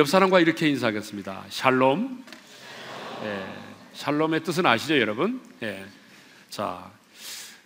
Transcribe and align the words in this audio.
옆 0.00 0.08
사람과 0.08 0.40
이렇게 0.40 0.66
인사하겠습니다. 0.66 1.44
샬롬. 1.50 2.24
예, 3.22 3.46
샬롬의 3.92 4.44
뜻은 4.44 4.64
아시죠, 4.64 4.98
여러분? 4.98 5.42
예. 5.62 5.84
자, 6.48 6.90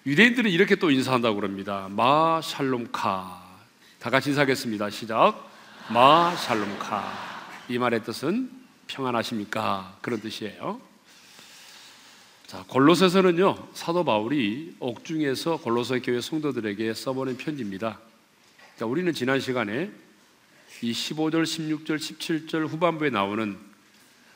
유대인들은 0.04 0.50
이렇게 0.50 0.74
또 0.74 0.90
인사한다고 0.90 1.36
그럽니다. 1.36 1.86
마 1.92 2.40
샬롬카. 2.42 3.60
다 4.00 4.10
같이 4.10 4.30
인사하겠습니다. 4.30 4.90
시작. 4.90 5.48
마 5.90 6.34
샬롬카. 6.34 7.04
이 7.68 7.78
말의 7.78 8.02
뜻은 8.02 8.50
평안하십니까? 8.88 9.98
그런 10.00 10.20
뜻이에요. 10.20 10.80
자, 12.48 12.64
골로새서는요. 12.66 13.68
사도 13.74 14.04
바울이 14.04 14.74
옥중에서 14.80 15.58
골로새 15.58 16.00
교회 16.00 16.20
성도들에게 16.20 16.94
써보낸 16.94 17.36
편지입니다. 17.36 18.00
자, 18.76 18.86
우리는 18.86 19.12
지난 19.12 19.38
시간에 19.38 19.92
이 20.82 20.92
15절, 20.92 21.44
16절, 21.44 21.96
17절 21.96 22.68
후반부에 22.68 23.10
나오는 23.10 23.58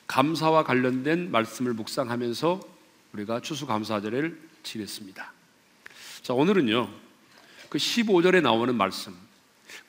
감사와 0.06 0.64
관련된 0.64 1.30
말씀을 1.30 1.74
묵상하면서 1.74 2.60
우리가 3.12 3.40
추수감사절을 3.40 4.38
지냈습니다. 4.62 5.32
자, 6.22 6.34
오늘은요. 6.34 6.88
그 7.68 7.78
15절에 7.78 8.40
나오는 8.42 8.74
말씀. 8.74 9.14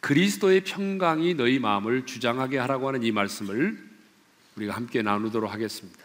그리스도의 0.02 0.64
평강이 0.64 1.36
너희 1.36 1.60
마음을 1.60 2.06
주장하게 2.06 2.58
하라고 2.60 2.88
하는 2.88 3.04
이 3.04 3.12
말씀을 3.12 3.90
우리가 4.56 4.76
함께 4.76 5.02
나누도록 5.02 5.52
하겠습니다. 5.52 6.00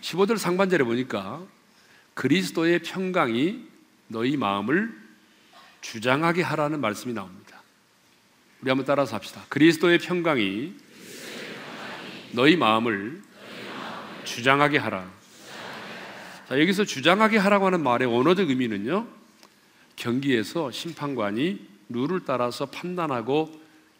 15절 0.00 0.38
상반절에 0.38 0.84
보니까 0.84 1.42
그리스도의 2.14 2.82
평강이 2.82 3.66
너희 4.08 4.36
마음을 4.36 4.98
주장하게 5.82 6.42
하라는 6.42 6.80
말씀이 6.80 7.12
나옵니다. 7.12 7.39
우리 8.62 8.68
한번 8.68 8.84
따라서 8.84 9.16
합시다. 9.16 9.42
그리스도의 9.48 9.98
평강이 9.98 10.74
너희 12.32 12.56
마음을 12.56 13.22
주장하게 14.24 14.78
하라. 14.78 15.10
자, 16.48 16.60
여기서 16.60 16.84
주장하게 16.84 17.38
하라고 17.38 17.66
하는 17.66 17.82
말의 17.82 18.08
원어적 18.08 18.50
의미는요, 18.50 19.06
경기에서 19.96 20.70
심판관이 20.70 21.66
룰을 21.88 22.20
따라서 22.26 22.66
판단하고 22.66 23.50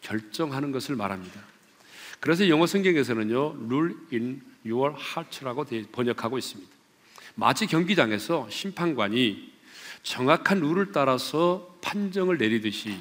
결정하는 0.03 0.73
것을 0.73 0.95
말합니다. 0.95 1.41
그래서 2.21 2.49
영어 2.49 2.67
성경에서는요, 2.67 3.67
rule 3.67 3.95
in 4.13 4.43
your 4.67 4.95
heart라고 4.95 5.65
번역하고 5.91 6.37
있습니다. 6.37 6.71
마치 7.35 7.67
경기장에서 7.67 8.47
심판관이 8.51 9.53
정확한 10.03 10.61
룰을 10.61 10.93
따라서 10.93 11.79
판정을 11.81 12.37
내리듯이 12.37 12.99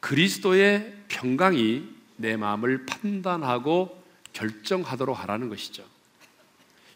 그리스도의 0.00 0.94
평강이 1.08 1.96
내 2.16 2.36
마음을 2.36 2.86
판단하고 2.86 4.04
결정하도록 4.32 5.18
하라는 5.22 5.48
것이죠. 5.48 5.84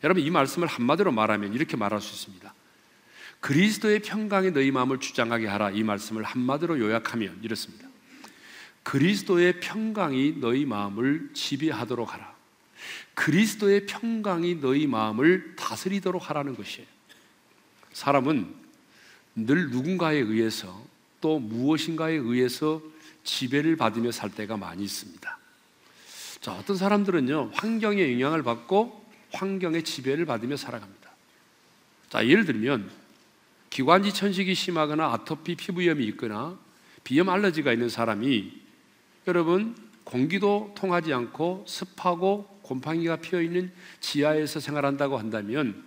여러분 0.03 0.23
이 0.23 0.31
말씀을 0.31 0.67
한마디로 0.67 1.13
말하면 1.13 1.53
이렇게 1.55 1.77
말할 1.77 2.01
수 2.01 2.15
있습니다. 2.15 2.55
그리스도의 3.41 4.01
평강이 4.01 4.51
너희 4.53 4.71
마음을 4.71 5.01
주장하게 5.01 5.47
하라 5.47 5.71
이 5.71 5.83
말씀을 5.83 6.23
한마디로 6.23 6.79
요약하면 6.79 7.39
이렇습니다. 7.43 7.89
그리스도의 8.83 9.61
평강이 9.61 10.41
너희 10.41 10.65
마음을 10.65 11.31
지배하도록 11.35 12.13
하라. 12.13 12.35
그리스도의 13.15 13.87
평강이 13.87 14.61
너희 14.61 14.87
마음을 14.87 15.55
다스리도록 15.57 16.31
하라는 16.31 16.57
것이에요. 16.57 16.87
사람은 17.93 18.55
늘 19.35 19.71
누군가에 19.71 20.17
의해서 20.17 20.90
또 21.21 21.39
무엇인가에 21.39 22.15
의해서 22.15 22.83
지배를 23.25 23.77
받으며 23.77 24.11
살 24.13 24.31
때가 24.31 24.57
많이 24.57 24.85
있습니다. 24.85 25.39
자, 26.41 26.53
어떤 26.53 26.77
사람들은요, 26.77 27.51
환경의 27.55 28.13
영향을 28.15 28.43
받고 28.43 29.05
환경의 29.33 29.85
지배를 29.85 30.25
받으며 30.25 30.57
살아갑니다. 30.57 31.11
자, 32.09 32.27
예를 32.27 32.45
들면 32.45 32.91
기관지 33.69 34.13
천식이 34.13 34.55
심하거나 34.55 35.13
아토피 35.13 35.55
피부염이 35.55 36.05
있거나 36.09 36.59
비염 37.05 37.29
알러지가 37.29 37.73
있는 37.73 37.89
사람이 37.89 38.53
여러분 39.29 39.77
공기도 40.05 40.75
통하지 40.77 41.13
않고 41.13 41.65
습하고 41.69 42.61
곰팡이가 42.63 43.17
피어 43.17 43.41
있는 43.41 43.71
지하에서 44.01 44.61
생활한다고 44.61 45.19
한다면 45.19 45.85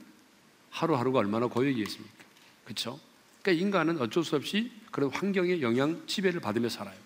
하루하루가 0.69 1.19
얼마나 1.19 1.47
고역이겠습니까? 1.47 2.23
그렇죠? 2.63 2.99
그러니까 3.43 3.61
인간은 3.61 4.01
어쩔 4.01 4.23
수 4.23 4.35
없이 4.35 4.71
그런 4.89 5.11
환경의 5.11 5.61
영향 5.61 6.01
지배를 6.07 6.39
받으며 6.39 6.69
살아요. 6.69 6.97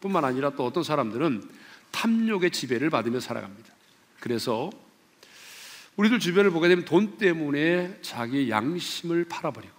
뿐만 0.00 0.24
아니라 0.24 0.50
또 0.50 0.64
어떤 0.64 0.82
사람들은 0.84 1.50
탐욕의 1.90 2.50
지배를 2.52 2.90
받으며 2.90 3.20
살아갑니다. 3.20 3.74
그래서 4.20 4.70
우리들 5.96 6.18
주변을 6.18 6.50
보게 6.50 6.68
되면 6.68 6.84
돈 6.84 7.18
때문에 7.18 7.98
자기 8.02 8.50
양심을 8.50 9.24
팔아버리고 9.24 9.74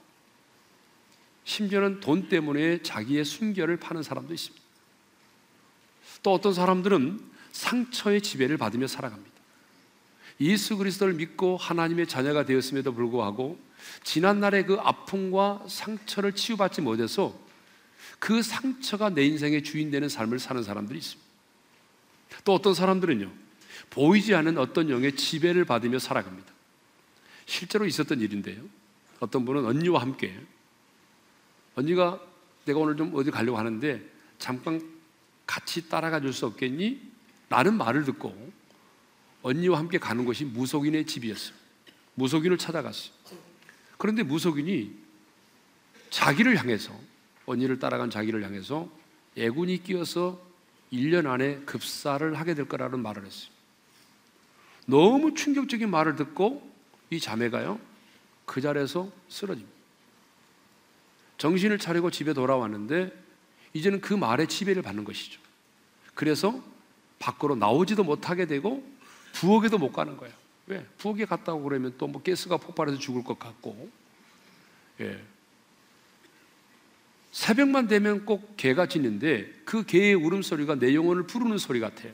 심지어는 1.46 2.00
돈 2.00 2.28
때문에 2.28 2.82
자기의 2.82 3.24
순결을 3.26 3.78
파는 3.78 4.04
사람도 4.04 4.34
있습니다. 4.34 4.66
또 6.24 6.34
어떤 6.34 6.54
사람들은 6.54 7.20
상처의 7.52 8.22
지배를 8.22 8.58
받으며 8.58 8.88
살아갑니다. 8.88 9.36
예수 10.42 10.76
그리스도를 10.78 11.14
믿고 11.14 11.56
하나님의 11.56 12.08
자녀가 12.08 12.46
되었음에도 12.46 12.94
불구하고 12.94 13.60
지난날의 14.04 14.66
그 14.66 14.76
아픔과 14.80 15.66
상처를 15.68 16.34
치유받지 16.34 16.82
못해서 16.82 17.38
그 18.20 18.42
상처가 18.42 19.10
내 19.10 19.26
인생의 19.26 19.64
주인 19.64 19.92
되는 19.92 20.10
삶을 20.10 20.40
사는 20.40 20.62
사람들이 20.64 21.00
있습니다. 21.00 21.26
또 22.44 22.54
어떤 22.54 22.74
사람들은요, 22.74 23.32
보이지 23.90 24.36
않는 24.36 24.58
어떤 24.58 24.90
영의 24.90 25.16
지배를 25.16 25.66
받으며 25.66 26.00
살아갑니다. 26.00 26.54
실제로 27.46 27.86
있었던 27.86 28.20
일인데요. 28.20 28.64
어떤 29.20 29.46
분은 29.46 29.66
언니와 29.66 30.02
함께 30.02 30.38
언니가 31.76 32.20
내가 32.66 32.80
오늘 32.80 32.98
좀 32.98 33.12
어디 33.14 33.32
가려고 33.32 33.58
하는데 33.58 34.02
잠깐 34.40 34.82
같이 35.46 35.88
따라가 35.88 36.20
줄 36.20 36.34
수 36.34 36.46
없겠니? 36.46 37.00
라는 37.50 37.76
말을 37.78 38.06
듣고 38.06 38.52
언니와 39.44 39.78
함께 39.78 40.00
가는 40.00 40.26
것이 40.26 40.44
무속인의 40.46 41.06
집이었어요. 41.06 41.56
무속인을 42.16 42.58
찾아갔어요. 42.58 43.14
그런데 43.98 44.24
무속인이 44.24 44.92
자기를 46.10 46.58
향해서 46.58 46.98
언니를 47.46 47.80
따라간 47.80 48.10
자기를 48.10 48.44
향해서 48.44 48.90
애군이 49.38 49.84
끼어서 49.84 50.42
1년 50.92 51.28
안에 51.28 51.60
급사를 51.66 52.34
하게 52.40 52.54
될 52.54 52.68
거라는 52.68 53.02
말을 53.02 53.26
했어요. 53.26 53.50
너무 54.86 55.34
충격적인 55.34 55.90
말을 55.90 56.16
듣고 56.16 56.70
이 57.10 57.20
자매가요, 57.20 57.80
그 58.46 58.62
자리에서 58.62 59.12
쓰러집니다. 59.28 59.76
정신을 61.38 61.80
차리고 61.80 62.12
집에 62.12 62.34
돌아왔는데, 62.34 63.12
이제는 63.74 64.00
그 64.00 64.14
말에 64.14 64.48
지배를 64.48 64.82
받는 64.82 65.04
것이죠. 65.04 65.42
그래서 66.14 66.64
밖으로 67.20 67.56
나오지도 67.56 68.04
못하게 68.04 68.46
되고, 68.46 68.88
부엌에도 69.34 69.78
못 69.78 69.92
가는 69.92 70.16
거예요. 70.16 70.34
왜? 70.68 70.86
부엌에 70.98 71.26
갔다고 71.26 71.62
그러면 71.64 71.96
또 71.98 72.08
뭐 72.08 72.22
가스가 72.22 72.58
폭발해서 72.58 72.98
죽을 72.98 73.24
것 73.24 73.38
같고, 73.38 73.90
예. 75.02 75.22
새벽만 77.32 77.88
되면 77.88 78.26
꼭 78.26 78.56
개가 78.56 78.88
짖는데 78.88 79.62
그 79.66 79.86
개의 79.86 80.14
울음소리가 80.14 80.76
내 80.76 80.96
영혼을 80.96 81.24
부르는 81.24 81.58
소리 81.58 81.80
같아요. 81.80 82.14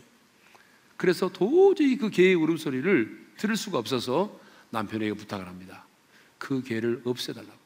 그래서 0.97 1.29
도저히 1.29 1.97
그 1.97 2.09
개의 2.09 2.33
울음소리를 2.35 3.27
들을 3.37 3.55
수가 3.55 3.77
없어서 3.77 4.39
남편에게 4.71 5.13
부탁을 5.13 5.47
합니다. 5.47 5.85
그 6.37 6.63
개를 6.63 7.01
없애달라고. 7.05 7.59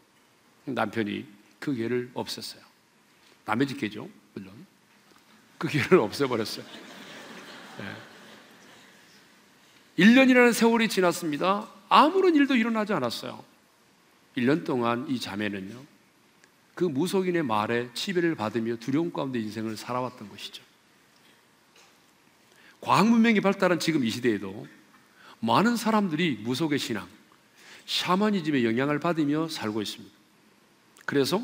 남편이 0.65 1.25
그 1.59 1.73
개를 1.73 2.11
없앴어요. 2.13 2.59
남의 3.45 3.67
집 3.67 3.79
개죠, 3.79 4.09
물론. 4.33 4.53
그 5.57 5.67
개를 5.67 5.99
없애버렸어요. 5.99 6.65
네. 7.79 8.14
1년이라는 9.97 10.53
세월이 10.53 10.89
지났습니다. 10.89 11.67
아무런 11.89 12.35
일도 12.35 12.55
일어나지 12.55 12.93
않았어요. 12.93 13.43
1년 14.37 14.65
동안 14.65 15.05
이 15.07 15.19
자매는요, 15.19 15.81
그 16.73 16.83
무속인의 16.83 17.43
말에 17.43 17.89
치배를 17.93 18.35
받으며 18.35 18.75
두려움 18.77 19.13
가운데 19.13 19.39
인생을 19.39 19.77
살아왔던 19.77 20.29
것이죠. 20.29 20.63
과학 22.81 23.07
문명이 23.07 23.39
발달한 23.39 23.79
지금 23.79 24.03
이 24.03 24.09
시대에도 24.09 24.67
많은 25.39 25.77
사람들이 25.77 26.39
무속의 26.43 26.77
신앙, 26.79 27.07
샤머니즘의 27.85 28.65
영향을 28.65 28.99
받으며 28.99 29.47
살고 29.47 29.81
있습니다. 29.81 30.13
그래서 31.05 31.41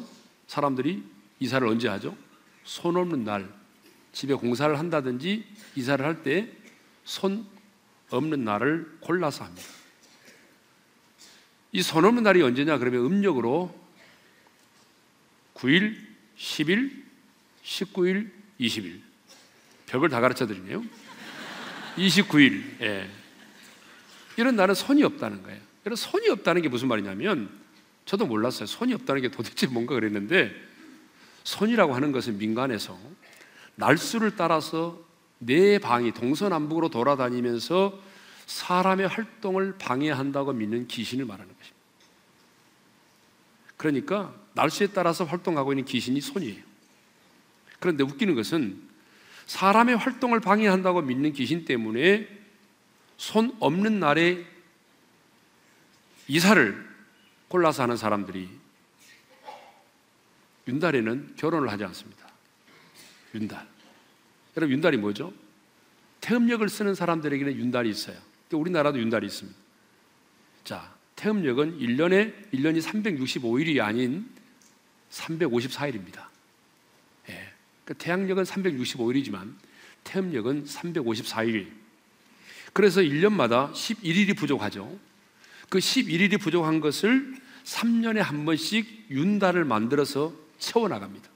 사람들이 0.47 1.03
이사를 1.39 1.65
언제 1.65 1.87
하죠? 1.87 2.15
손 2.63 2.97
없는 2.97 3.23
날, 3.23 3.49
집에 4.11 4.33
공사를 4.33 4.77
한다든지 4.77 5.45
이사를 5.75 6.03
할 6.03 6.23
때 6.23 6.61
손 7.03 7.45
없는 8.11 8.43
날을 8.43 8.97
골라서 9.01 9.43
합니다. 9.43 9.67
이 11.73 11.81
손 11.81 12.03
없는 12.05 12.23
날이 12.23 12.41
언제냐? 12.41 12.77
그러면 12.77 13.05
음력으로 13.05 13.73
9일, 15.55 15.95
10일, 16.37 16.91
19일, 17.63 18.29
20일. 18.59 18.99
벽을 19.87 20.09
다 20.09 20.19
가르쳐 20.19 20.47
드리네요. 20.47 20.83
29일. 21.97 22.81
예. 22.81 23.09
이런 24.37 24.55
날은 24.55 24.75
손이 24.75 25.03
없다는 25.03 25.43
거예요. 25.43 25.59
여러분 25.85 25.95
손이 25.95 26.29
없다는 26.29 26.61
게 26.61 26.69
무슨 26.69 26.87
말이냐면 26.87 27.49
저도 28.05 28.25
몰랐어요. 28.25 28.65
손이 28.65 28.93
없다는 28.93 29.21
게 29.21 29.29
도대체 29.29 29.67
뭔가 29.67 29.93
그랬는데 29.95 30.53
손이라고 31.43 31.93
하는 31.93 32.11
것은 32.11 32.37
민간에서 32.37 32.97
날수를 33.75 34.35
따라서 34.35 35.03
네 35.43 35.79
방이 35.79 36.11
동서남북으로 36.11 36.89
돌아다니면서 36.89 37.99
사람의 38.45 39.07
활동을 39.07 39.77
방해한다고 39.79 40.53
믿는 40.53 40.87
귀신을 40.87 41.25
말하는 41.25 41.51
것입니다. 41.57 41.81
그러니까 43.75 44.35
날씨에 44.53 44.87
따라서 44.87 45.25
활동하고 45.25 45.73
있는 45.73 45.85
귀신이 45.85 46.21
손이에요. 46.21 46.61
그런데 47.79 48.03
웃기는 48.03 48.35
것은 48.35 48.79
사람의 49.47 49.97
활동을 49.97 50.39
방해한다고 50.39 51.01
믿는 51.01 51.33
귀신 51.33 51.65
때문에 51.65 52.27
손 53.17 53.55
없는 53.59 53.99
날에 53.99 54.45
이사를 56.27 56.89
골라서 57.47 57.81
하는 57.83 57.97
사람들이 57.97 58.47
윤달에는 60.67 61.35
결혼을 61.35 61.71
하지 61.71 61.83
않습니다. 61.85 62.27
윤달. 63.33 63.70
여러분, 64.57 64.75
윤달이 64.75 64.97
뭐죠? 64.97 65.33
태음력을 66.21 66.67
쓰는 66.69 66.95
사람들에게는 66.95 67.55
윤달이 67.55 67.89
있어요. 67.89 68.17
우리나라도 68.51 68.99
윤달이 68.99 69.25
있습니다. 69.25 69.57
자, 70.63 70.93
태음력은 71.15 71.79
1년에 71.79 72.51
1년이 72.51 72.81
365일이 72.81 73.81
아닌 73.81 74.29
354일입니다. 75.11 76.25
예. 77.29 77.53
그 77.85 77.93
태양력은 77.93 78.43
365일이지만 78.43 79.53
태음력은 80.03 80.65
354일. 80.65 81.67
그래서 82.73 83.01
1년마다 83.01 83.71
11일이 83.73 84.35
부족하죠. 84.37 84.97
그 85.69 85.79
11일이 85.79 86.39
부족한 86.39 86.79
것을 86.79 87.35
3년에 87.63 88.17
한 88.17 88.45
번씩 88.45 89.07
윤달을 89.09 89.65
만들어서 89.65 90.33
채워나갑니다. 90.59 91.29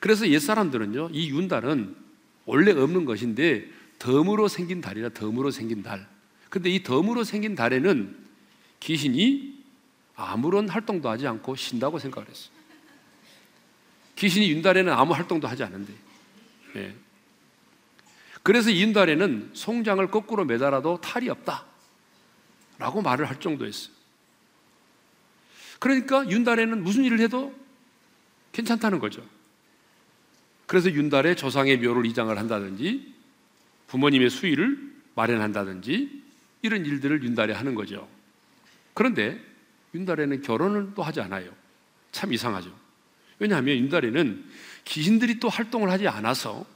그래서 0.00 0.28
옛사람들은요, 0.28 1.10
이 1.12 1.30
윤달은 1.30 1.96
원래 2.44 2.72
없는 2.72 3.04
것인데 3.04 3.68
덤으로 3.98 4.48
생긴 4.48 4.80
달이라 4.80 5.10
덤으로 5.10 5.50
생긴 5.50 5.82
달. 5.82 6.08
근데 6.50 6.70
이 6.70 6.82
덤으로 6.82 7.24
생긴 7.24 7.54
달에는 7.54 8.16
귀신이 8.80 9.58
아무런 10.14 10.68
활동도 10.68 11.08
하지 11.08 11.26
않고 11.26 11.56
쉰다고 11.56 11.98
생각을 11.98 12.28
했어요. 12.28 12.52
귀신이 14.16 14.50
윤달에는 14.50 14.92
아무 14.92 15.14
활동도 15.14 15.46
하지 15.46 15.62
않는데. 15.62 15.92
예. 16.76 16.94
그래서 18.42 18.70
이 18.70 18.82
윤달에는 18.82 19.50
송장을 19.52 20.10
거꾸로 20.10 20.44
매달아도 20.44 21.00
탈이 21.00 21.28
없다. 21.28 21.66
라고 22.78 23.02
말을 23.02 23.28
할 23.28 23.40
정도였어요. 23.40 23.92
그러니까 25.78 26.28
윤달에는 26.28 26.82
무슨 26.82 27.04
일을 27.04 27.20
해도 27.20 27.54
괜찮다는 28.52 28.98
거죠. 28.98 29.24
그래서 30.68 30.92
윤달에 30.92 31.34
조상의 31.34 31.78
묘를 31.78 32.04
이장을 32.04 32.36
한다든지 32.38 33.14
부모님의 33.88 34.28
수의를 34.28 34.78
마련한다든지 35.14 36.22
이런 36.60 36.84
일들을 36.84 37.24
윤달에 37.24 37.54
하는 37.54 37.74
거죠. 37.74 38.06
그런데 38.92 39.42
윤달에는 39.94 40.42
결혼을 40.42 40.90
또 40.94 41.02
하지 41.02 41.22
않아요. 41.22 41.50
참 42.12 42.34
이상하죠. 42.34 42.70
왜냐하면 43.38 43.78
윤달에는 43.78 44.44
귀신들이 44.84 45.40
또 45.40 45.48
활동을 45.48 45.90
하지 45.90 46.06
않아서 46.06 46.66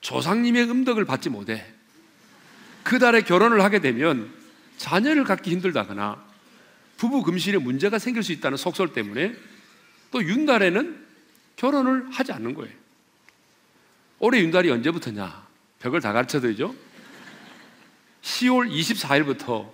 조상님의 0.00 0.70
음덕을 0.70 1.04
받지 1.04 1.28
못해. 1.28 1.66
그 2.84 3.00
달에 3.00 3.22
결혼을 3.22 3.64
하게 3.64 3.80
되면 3.80 4.32
자녀를 4.76 5.24
갖기 5.24 5.50
힘들다거나 5.50 6.24
부부 6.98 7.24
금실에 7.24 7.58
문제가 7.58 7.98
생길 7.98 8.22
수 8.22 8.30
있다는 8.30 8.56
속설 8.56 8.92
때문에 8.92 9.34
또 10.12 10.22
윤달에는 10.22 11.04
결혼을 11.56 12.10
하지 12.12 12.30
않는 12.30 12.54
거예요. 12.54 12.87
올해 14.18 14.40
윤달이 14.40 14.70
언제부터냐? 14.70 15.46
벽을 15.78 16.00
다 16.00 16.12
가르쳐 16.12 16.40
드리죠. 16.40 16.74
10월 18.22 18.70
24일부터 18.70 19.70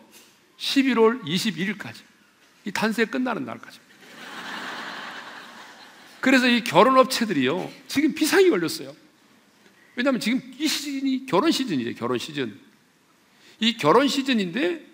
11월 0.59 1.23
21일까지 1.23 1.97
이 2.65 2.73
탄세 2.73 3.07
끝나는 3.07 3.45
날까지. 3.45 3.81
그래서 6.21 6.47
이 6.49 6.65
결혼 6.65 6.99
업체들이요 6.99 7.71
지금 7.87 8.15
비상이 8.15 8.49
걸렸어요. 8.51 8.95
왜냐하면 9.97 10.21
지금 10.21 10.41
이 10.59 10.67
시즌이 10.67 11.27
결혼 11.27 11.51
시즌이에요. 11.51 11.95
결혼 11.95 12.19
시즌. 12.19 12.59
이 13.61 13.77
결혼 13.77 14.09
시즌인데 14.09 14.85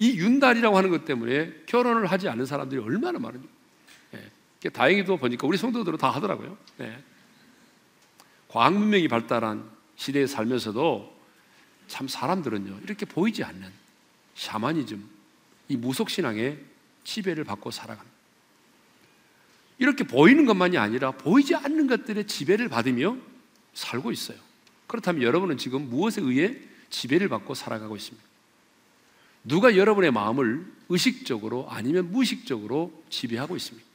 이 0.00 0.18
윤달이라고 0.18 0.76
하는 0.76 0.90
것 0.90 1.04
때문에 1.04 1.52
결혼을 1.66 2.06
하지 2.06 2.28
않은 2.28 2.46
사람들이 2.46 2.80
얼마나 2.80 3.18
많은지. 3.18 3.48
예. 4.14 4.68
다행히도 4.70 5.16
보니까 5.16 5.46
우리 5.46 5.56
성도들은 5.56 5.98
다 5.98 6.10
하더라고요. 6.10 6.56
예. 6.80 6.98
과학 8.48 8.74
문명이 8.74 9.08
발달한 9.08 9.68
시대에 9.96 10.26
살면서도 10.26 11.16
참 11.86 12.08
사람들은요 12.08 12.80
이렇게 12.82 13.06
보이지 13.06 13.44
않는 13.44 13.70
샤머니즘, 14.34 15.04
이 15.68 15.76
무속 15.76 16.10
신앙의 16.10 16.58
지배를 17.04 17.44
받고 17.44 17.70
살아갑니다. 17.70 18.16
이렇게 19.78 20.04
보이는 20.04 20.44
것만이 20.44 20.76
아니라 20.76 21.12
보이지 21.12 21.54
않는 21.54 21.86
것들의 21.86 22.26
지배를 22.26 22.68
받으며 22.68 23.16
살고 23.74 24.12
있어요. 24.12 24.38
그렇다면 24.86 25.22
여러분은 25.22 25.56
지금 25.56 25.88
무엇에 25.88 26.20
의해 26.20 26.56
지배를 26.90 27.28
받고 27.28 27.54
살아가고 27.54 27.96
있습니까? 27.96 28.26
누가 29.44 29.76
여러분의 29.76 30.10
마음을 30.10 30.66
의식적으로 30.88 31.66
아니면 31.70 32.10
무의식적으로 32.10 32.92
지배하고 33.08 33.56
있습니까? 33.56 33.86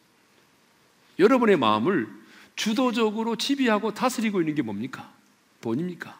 여러분의 1.19 1.57
마음을 1.57 2.07
주도적으로 2.55 3.35
지배하고 3.35 3.93
다스리고 3.93 4.41
있는 4.41 4.55
게 4.55 4.61
뭡니까? 4.61 5.11
돈입니까? 5.61 6.19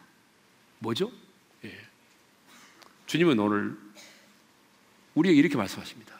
뭐죠? 0.78 1.10
예. 1.64 1.72
주님은 3.06 3.38
오늘 3.38 3.76
우리에게 5.14 5.38
이렇게 5.38 5.56
말씀하십니다. 5.56 6.14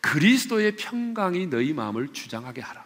그리스도의 0.00 0.76
평강이 0.76 1.46
너희 1.46 1.72
마음을 1.72 2.12
주장하게 2.12 2.60
하라. 2.60 2.84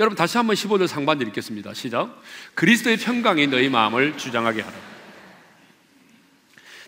여러분 0.00 0.16
다시 0.16 0.36
한번 0.36 0.56
15절 0.56 0.88
상반절 0.88 1.28
읽겠습니다. 1.28 1.72
시작. 1.74 2.20
그리스도의 2.54 2.96
평강이 2.96 3.46
너희 3.46 3.68
마음을 3.68 4.16
주장하게 4.18 4.62
하라. 4.62 4.76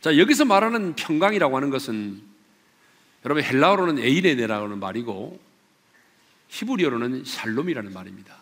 자, 0.01 0.19
여기서 0.19 0.45
말하는 0.45 0.95
평강이라고 0.95 1.57
하는 1.57 1.71
것은 1.71 2.21
여러분 3.25 3.43
헬라어로는 3.43 3.99
에이레네라고 3.99 4.65
하는 4.65 4.79
말이고 4.79 5.41
히브리어로는 6.49 7.25
샬롬이라는 7.25 7.93
말입니다. 7.93 8.37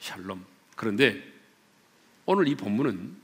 샬롬. 0.00 0.44
그런데 0.76 1.22
오늘 2.26 2.48
이 2.48 2.54
본문은 2.54 3.16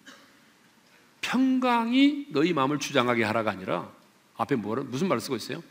평강이 1.21 2.29
너희 2.31 2.53
마음을 2.53 2.79
주장하게 2.79 3.25
하라가 3.25 3.51
아니라 3.51 3.91
앞에 4.37 4.57
뭐라 4.57 4.83
무슨 4.85 5.09
말을 5.09 5.21
쓰고 5.21 5.37
있어요? 5.37 5.63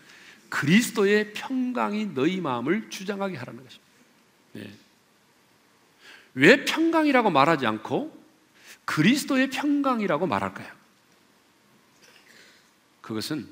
그리스도의 0.50 1.34
평강이 1.34 2.14
너희 2.14 2.40
마음을 2.40 2.90
주장하게 2.90 3.38
하라는 3.38 3.64
것입니다. 3.64 3.92
네. 4.54 4.74
왜 6.36 6.66
평강이라고 6.66 7.30
말하지 7.30 7.66
않고 7.66 8.24
그리스도의 8.86 9.50
평강이라고 9.50 10.28
말할까요? 10.28 10.72
그것은 13.02 13.48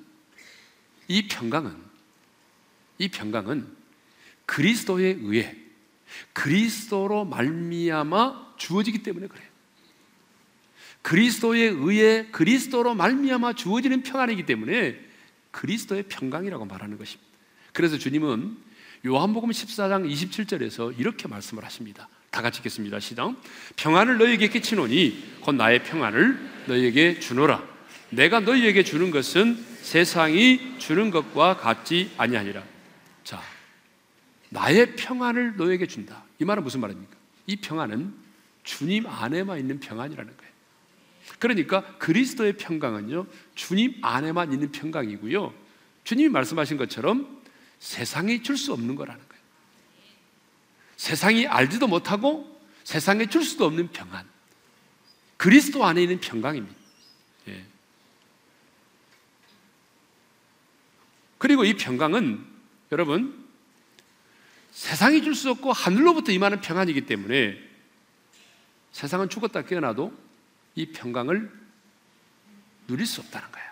이 1.07 1.27
평강은 1.27 1.75
이 2.97 3.09
평강은 3.09 3.80
그리스도에 4.51 5.17
의해 5.21 5.55
그리스도로 6.33 7.23
말미암아 7.23 8.55
주어지기 8.57 9.01
때문에 9.01 9.27
그래요. 9.27 9.47
그리스도에 11.01 11.61
의해 11.61 12.27
그리스도로 12.31 12.93
말미암아 12.93 13.53
주어지는 13.53 14.03
평안이기 14.03 14.45
때문에 14.45 14.99
그리스도의 15.51 16.03
평강이라고 16.09 16.65
말하는 16.65 16.97
것입니다. 16.97 17.31
그래서 17.71 17.97
주님은 17.97 18.57
요한복음 19.05 19.51
14장 19.51 20.11
27절에서 20.11 20.99
이렇게 20.99 21.29
말씀을 21.29 21.63
하십니다. 21.63 22.09
다 22.29 22.41
같이 22.41 22.57
읽겠습니다. 22.59 22.99
시작. 22.99 23.33
평안을 23.77 24.17
너희에게 24.17 24.49
끼치노니 24.49 25.37
곧 25.39 25.55
나의 25.55 25.81
평안을 25.85 26.65
너희에게 26.67 27.21
주노라. 27.21 27.63
내가 28.09 28.41
너희에게 28.41 28.83
주는 28.83 29.11
것은 29.11 29.65
세상이 29.81 30.75
주는 30.77 31.09
것과 31.09 31.55
같지 31.55 32.11
아니하니라. 32.17 32.61
자, 33.23 33.41
나의 34.51 34.97
평안을 34.97 35.55
너에게 35.55 35.87
준다. 35.87 36.23
이 36.37 36.45
말은 36.45 36.63
무슨 36.63 36.81
말입니까? 36.81 37.15
이 37.47 37.55
평안은 37.55 38.13
주님 38.63 39.07
안에만 39.07 39.59
있는 39.59 39.79
평안이라는 39.79 40.37
거예요. 40.37 40.51
그러니까 41.39 41.97
그리스도의 41.97 42.57
평강은요, 42.57 43.27
주님 43.55 43.95
안에만 44.01 44.51
있는 44.51 44.71
평강이고요. 44.71 45.53
주님이 46.03 46.29
말씀하신 46.29 46.77
것처럼 46.77 47.41
세상이 47.79 48.43
줄 48.43 48.57
수 48.57 48.73
없는 48.73 48.95
거라는 48.95 49.21
거예요. 49.27 49.41
세상이 50.97 51.47
알지도 51.47 51.87
못하고 51.87 52.61
세상에 52.83 53.27
줄 53.27 53.43
수도 53.43 53.65
없는 53.65 53.87
평안. 53.93 54.27
그리스도 55.37 55.85
안에 55.85 56.03
있는 56.03 56.19
평강입니다. 56.19 56.75
예. 57.47 57.65
그리고 61.37 61.63
이 61.63 61.73
평강은 61.75 62.45
여러분 62.91 63.40
세상이 64.71 65.21
줄 65.21 65.35
수 65.35 65.49
없고 65.51 65.73
하늘로부터 65.73 66.31
임하는 66.31 66.61
평안이기 66.61 67.05
때문에 67.05 67.57
세상은 68.91 69.29
죽었다 69.29 69.63
깨어나도 69.63 70.13
이 70.75 70.87
평강을 70.87 71.51
누릴 72.87 73.05
수 73.05 73.21
없다는 73.21 73.51
거야. 73.51 73.63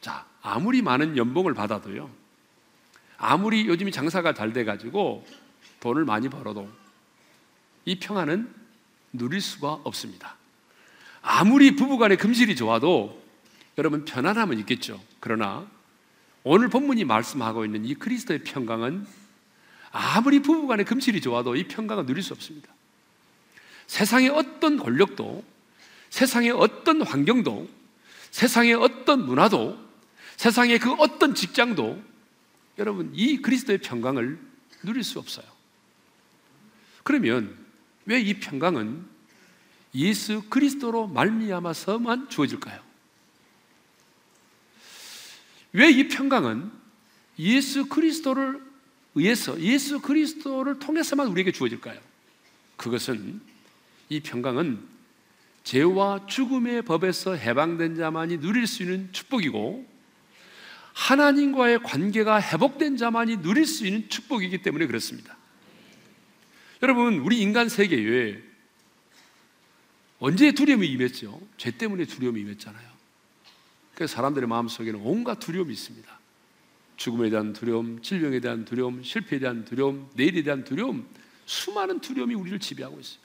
자, 0.00 0.26
아무리 0.42 0.82
많은 0.82 1.16
연봉을 1.16 1.54
받아도요. 1.54 2.10
아무리 3.16 3.66
요즘 3.66 3.90
장사가 3.90 4.34
잘 4.34 4.52
돼가지고 4.52 5.26
돈을 5.80 6.04
많이 6.04 6.28
벌어도 6.28 6.70
이 7.84 7.98
평안은 7.98 8.52
누릴 9.12 9.40
수가 9.40 9.80
없습니다. 9.84 10.36
아무리 11.22 11.76
부부간의 11.76 12.18
금실이 12.18 12.56
좋아도 12.56 13.22
여러분 13.78 14.04
편안함은 14.04 14.58
있겠죠. 14.60 15.02
그러나 15.20 15.66
오늘 16.42 16.68
본문이 16.68 17.04
말씀하고 17.04 17.64
있는 17.64 17.84
이 17.84 17.94
그리스도의 17.94 18.40
평강은 18.44 19.06
아무리 19.96 20.40
부부간의 20.40 20.84
금실이 20.86 21.20
좋아도 21.20 21.54
이 21.54 21.68
평강을 21.68 22.04
누릴 22.04 22.20
수 22.20 22.32
없습니다. 22.32 22.68
세상의 23.86 24.28
어떤 24.30 24.76
권력도, 24.76 25.44
세상의 26.10 26.50
어떤 26.50 27.02
환경도, 27.02 27.68
세상의 28.32 28.74
어떤 28.74 29.24
문화도, 29.24 29.78
세상의 30.36 30.80
그 30.80 30.92
어떤 30.94 31.36
직장도 31.36 32.02
여러분 32.78 33.12
이 33.14 33.40
그리스도의 33.40 33.78
평강을 33.78 34.36
누릴 34.82 35.04
수 35.04 35.20
없어요. 35.20 35.46
그러면 37.04 37.56
왜 38.04 38.20
이 38.20 38.34
평강은 38.40 39.06
예수 39.94 40.42
그리스도로 40.50 41.06
말미암아서만 41.06 42.30
주어질까요? 42.30 42.82
왜 45.72 45.90
이 45.90 46.08
평강은 46.08 46.72
예수 47.38 47.86
그리스도를 47.86 48.63
의해서 49.14 49.58
예수 49.60 50.00
그리스도를 50.00 50.78
통해서만 50.78 51.28
우리에게 51.28 51.52
주어질까요? 51.52 52.00
그것은 52.76 53.40
이 54.08 54.20
평강은 54.20 54.94
죄와 55.62 56.26
죽음의 56.26 56.82
법에서 56.82 57.34
해방된 57.34 57.96
자만이 57.96 58.38
누릴 58.40 58.66
수 58.66 58.82
있는 58.82 59.08
축복이고 59.12 59.88
하나님과의 60.92 61.82
관계가 61.82 62.40
회복된 62.40 62.96
자만이 62.96 63.38
누릴 63.38 63.66
수 63.66 63.86
있는 63.86 64.08
축복이기 64.08 64.62
때문에 64.62 64.86
그렇습니다. 64.86 65.36
여러분, 66.82 67.18
우리 67.18 67.40
인간 67.40 67.68
세계에 67.68 68.42
언제 70.18 70.52
두려움이 70.52 70.86
임했죠? 70.86 71.40
죄 71.56 71.70
때문에 71.70 72.04
두려움이 72.04 72.40
임했잖아요. 72.42 72.94
그래서 73.94 74.14
사람들의 74.16 74.48
마음속에는 74.48 75.00
온갖 75.02 75.38
두려움이 75.40 75.72
있습니다. 75.72 76.20
죽음에 76.96 77.30
대한 77.30 77.52
두려움, 77.52 78.00
질병에 78.02 78.40
대한 78.40 78.64
두려움, 78.64 79.02
실패에 79.02 79.38
대한 79.38 79.64
두려움, 79.64 80.08
내일에 80.14 80.42
대한 80.42 80.64
두려움, 80.64 81.06
수많은 81.46 82.00
두려움이 82.00 82.34
우리를 82.34 82.58
지배하고 82.58 83.00
있어요. 83.00 83.18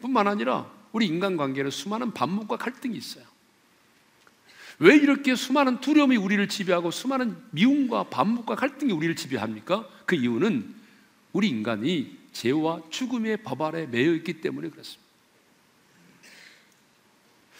뿐만 0.00 0.26
아니라 0.26 0.70
우리 0.92 1.06
인간관계는 1.06 1.70
수많은 1.70 2.12
반목과 2.12 2.56
갈등이 2.56 2.96
있어요. 2.96 3.24
왜 4.78 4.96
이렇게 4.96 5.34
수많은 5.34 5.80
두려움이 5.80 6.16
우리를 6.16 6.48
지배하고 6.48 6.90
수많은 6.90 7.36
미움과 7.50 8.04
반목과 8.04 8.56
갈등이 8.56 8.92
우리를 8.92 9.14
지배합니까? 9.16 9.88
그 10.06 10.16
이유는 10.16 10.74
우리 11.32 11.48
인간이 11.48 12.18
죄와 12.32 12.82
죽음의 12.90 13.38
법 13.38 13.62
아래 13.62 13.86
매여 13.86 14.14
있기 14.14 14.40
때문에 14.40 14.70
그렇습니다. 14.70 15.02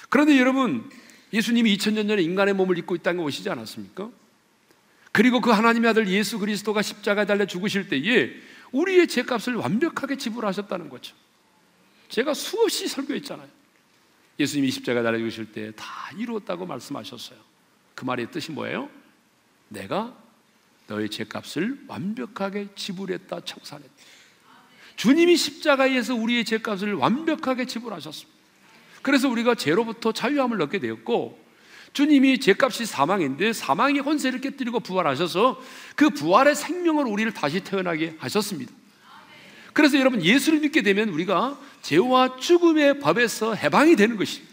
그런데 0.08 0.38
여러분, 0.38 0.90
예수님이 1.32 1.76
2000년 1.76 2.08
전에 2.08 2.22
인간의 2.22 2.54
몸을 2.54 2.76
입고 2.78 2.96
있다는 2.96 3.18
거 3.18 3.24
오시지 3.24 3.48
않았습니까? 3.48 4.10
그리고 5.12 5.40
그 5.40 5.50
하나님의 5.50 5.90
아들 5.90 6.08
예수 6.08 6.38
그리스도가 6.38 6.80
십자가에 6.82 7.26
달려 7.26 7.46
죽으실 7.46 7.88
때에 7.88 8.30
우리의 8.72 9.06
죄값을 9.08 9.54
완벽하게 9.56 10.16
지불하셨다는 10.16 10.88
거죠. 10.88 11.14
제가 12.08 12.32
수없이 12.34 12.88
설교했잖아요. 12.88 13.48
예수님이 14.40 14.70
십자가에 14.70 15.02
달려 15.02 15.18
죽으실 15.18 15.52
때 15.52 15.72
다 15.72 16.10
이루었다고 16.16 16.66
말씀하셨어요. 16.66 17.38
그 17.94 18.04
말의 18.04 18.30
뜻이 18.30 18.52
뭐예요? 18.52 18.88
내가 19.68 20.16
너의 20.86 21.10
죄값을 21.10 21.84
완벽하게 21.86 22.68
지불했다 22.74 23.40
청산했다. 23.40 23.92
주님이 24.96 25.36
십자가에서 25.36 26.14
우리의 26.14 26.44
죄값을 26.44 26.94
완벽하게 26.94 27.66
지불하셨습니다. 27.66 28.32
그래서 29.02 29.28
우리가 29.28 29.54
죄로부터 29.54 30.12
자유함을 30.12 30.60
얻게 30.62 30.78
되었고 30.78 31.41
주님이 31.92 32.40
죄값이 32.40 32.86
사망인데 32.86 33.52
사망의 33.52 34.00
혼세를 34.00 34.40
깨뜨리고 34.40 34.80
부활하셔서 34.80 35.60
그 35.94 36.10
부활의 36.10 36.54
생명으로 36.54 37.10
우리를 37.10 37.32
다시 37.32 37.60
태어나게 37.60 38.16
하셨습니다. 38.18 38.72
그래서 39.72 39.98
여러분 39.98 40.22
예수를 40.22 40.60
믿게 40.60 40.82
되면 40.82 41.08
우리가 41.10 41.58
죄와 41.82 42.36
죽음의 42.36 43.00
법에서 43.00 43.54
해방이 43.54 43.96
되는 43.96 44.16
것입니다. 44.16 44.52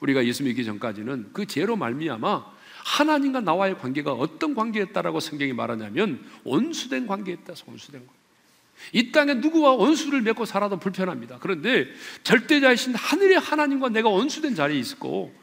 우리가 0.00 0.24
예수 0.26 0.42
믿기 0.44 0.64
전까지는 0.64 1.30
그 1.32 1.46
죄로 1.46 1.76
말미암아 1.76 2.56
하나님과 2.84 3.40
나와의 3.40 3.78
관계가 3.78 4.12
어떤 4.12 4.54
관계였다라고 4.54 5.20
성경이 5.20 5.52
말하냐면 5.52 6.24
온수된 6.44 7.06
관계였다. 7.06 7.54
온수된 7.66 8.00
관계. 8.06 8.14
이 8.92 9.10
땅에 9.10 9.34
누구와 9.34 9.72
원수를 9.72 10.20
맺고 10.20 10.44
살아도 10.44 10.78
불편합니다. 10.78 11.38
그런데 11.40 11.88
절대자이신 12.22 12.94
하늘의 12.94 13.38
하나님과 13.38 13.88
내가 13.88 14.08
원수된 14.08 14.54
자리에 14.54 14.78
있고 14.78 15.34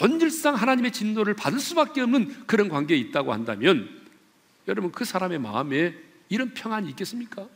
본질상 0.00 0.54
하나님의 0.54 0.92
진노를 0.92 1.34
받을 1.34 1.60
수밖에 1.60 2.00
없는 2.00 2.46
그런 2.46 2.70
관계에 2.70 2.96
있다고 2.96 3.34
한다면 3.34 4.00
여러분 4.66 4.90
그 4.92 5.04
사람의 5.04 5.38
마음에 5.38 5.94
이런 6.30 6.54
평안이 6.54 6.88
있겠습니까? 6.90 7.46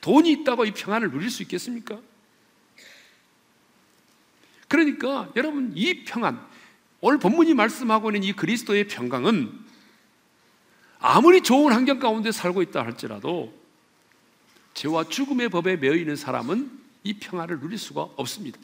돈이 0.00 0.32
있다고 0.32 0.64
이 0.64 0.70
평안을 0.70 1.10
누릴 1.10 1.28
수 1.28 1.42
있겠습니까? 1.42 2.00
그러니까 4.68 5.30
여러분 5.36 5.72
이 5.74 6.04
평안 6.04 6.40
오늘 7.02 7.18
본문이 7.18 7.52
말씀하고 7.52 8.08
있는 8.08 8.22
이 8.22 8.32
그리스도의 8.32 8.88
평강은 8.88 9.52
아무리 10.98 11.42
좋은 11.42 11.74
환경 11.74 11.98
가운데 11.98 12.32
살고 12.32 12.62
있다 12.62 12.82
할지라도 12.82 13.52
죄와 14.72 15.04
죽음의 15.04 15.50
법에 15.50 15.76
매여 15.76 15.94
있는 15.94 16.16
사람은 16.16 16.70
이 17.04 17.14
평안을 17.18 17.60
누릴 17.60 17.76
수가 17.76 18.08
없습니다. 18.16 18.58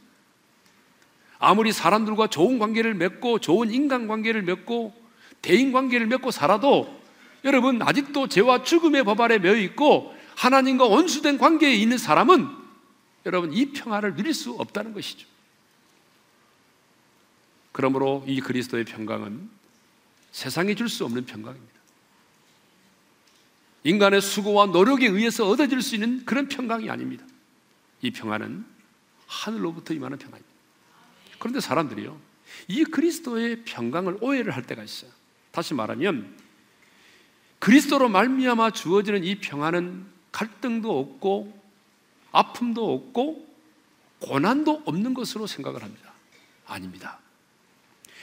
아무리 1.39 1.73
사람들과 1.73 2.29
좋은 2.29 2.59
관계를 2.59 2.95
맺고 2.95 3.41
좋은 3.41 3.73
인간 3.73 4.09
관계를 4.09 4.43
맺고 4.43 4.95
대인 5.43 5.73
관계를 5.73 6.07
맺고 6.07 6.31
살아도 6.31 7.01
여러분 7.45 7.81
아직도 7.83 8.29
죄와 8.29 8.63
죽음의 8.63 9.05
법 9.05 9.21
아래 9.21 9.39
매여 9.39 9.57
있고 9.57 10.15
하나님과 10.35 10.87
원수된 10.87 11.39
관계에 11.39 11.75
있는 11.75 11.99
사람은 11.99 12.49
여러분 13.27 13.53
이 13.53 13.73
평화를 13.73 14.15
누릴 14.15 14.35
수 14.35 14.53
없다는 14.53 14.93
것이죠. 14.93 15.27
그러므로 17.73 18.25
이 18.27 18.41
그리스도의 18.41 18.85
평강은 18.85 19.51
세상에 20.33 20.75
줄수 20.75 21.05
없는 21.05 21.27
평강입니다. 21.27 21.77
인간의 23.85 24.21
수고와 24.21 24.67
노력에 24.67 25.07
의해서 25.07 25.49
얻어질 25.49 25.81
수 25.81 25.95
있는 25.95 26.25
그런 26.25 26.49
평강이 26.49 26.91
아닙니다. 26.91 27.25
이 28.03 28.11
평화는 28.11 28.65
하늘로부터 29.27 29.95
임하는 29.95 30.19
평화입니다. 30.19 30.46
그런데 31.47 31.61
사람들이요, 31.61 32.21
이 32.67 32.83
그리스도의 32.83 33.63
평강을 33.65 34.19
오해를 34.21 34.57
할 34.57 34.65
때가 34.65 34.83
있어요. 34.83 35.13
다시 35.53 35.75
말하면 35.75 36.37
그리스도로 37.61 38.09
말미암아 38.09 38.73
주어지는 38.73 39.23
이 39.23 39.37
평화는 39.37 40.07
갈등도 40.33 40.99
없고 40.99 41.57
아픔도 42.33 42.93
없고 42.93 43.47
고난도 44.19 44.83
없는 44.87 45.15
것으로 45.15 45.47
생각을 45.47 45.85
합니다. 45.85 46.13
아닙니다. 46.67 47.21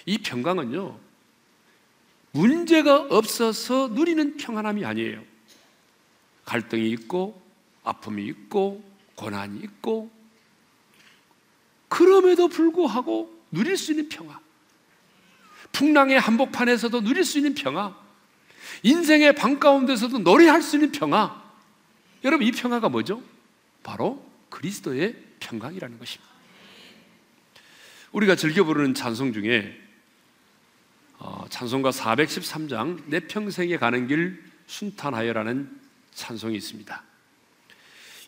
이 0.05 0.17
평강은요, 0.17 0.99
문제가 2.33 3.07
없어서 3.09 3.87
누리는 3.87 4.35
평안함이 4.35 4.83
아니에요. 4.83 5.23
갈등이 6.43 6.89
있고, 6.89 7.41
아픔이 7.85 8.25
있고, 8.25 8.83
고난이 9.15 9.59
있고, 9.59 10.11
그럼에도 11.93 12.47
불구하고 12.47 13.39
누릴 13.51 13.77
수 13.77 13.91
있는 13.91 14.09
평화. 14.09 14.39
풍랑의 15.71 16.19
한복판에서도 16.19 17.01
누릴 17.01 17.23
수 17.23 17.37
있는 17.37 17.53
평화. 17.53 17.95
인생의 18.81 19.35
방 19.35 19.59
가운데서도 19.59 20.17
노래할 20.17 20.63
수 20.63 20.77
있는 20.77 20.91
평화. 20.91 21.39
여러분, 22.23 22.47
이 22.47 22.51
평화가 22.51 22.89
뭐죠? 22.89 23.21
바로 23.83 24.27
그리스도의 24.49 25.15
평강이라는 25.39 25.99
것입니다. 25.99 26.33
우리가 28.11 28.35
즐겨 28.37 28.63
부르는 28.63 28.95
찬송 28.95 29.31
중에 29.31 29.79
어, 31.19 31.45
찬송가 31.49 31.91
413장 31.91 33.03
내 33.05 33.19
평생에 33.19 33.77
가는 33.77 34.07
길 34.07 34.43
순탄하여라는 34.65 35.69
찬송이 36.15 36.55
있습니다. 36.55 37.03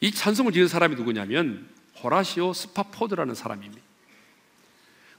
이 0.02 0.12
찬송을 0.12 0.52
지은 0.52 0.68
사람이 0.68 0.96
누구냐면 0.96 1.75
호라시오 2.02 2.54
스파포드라는 2.54 3.36
사람입니다. 3.36 3.82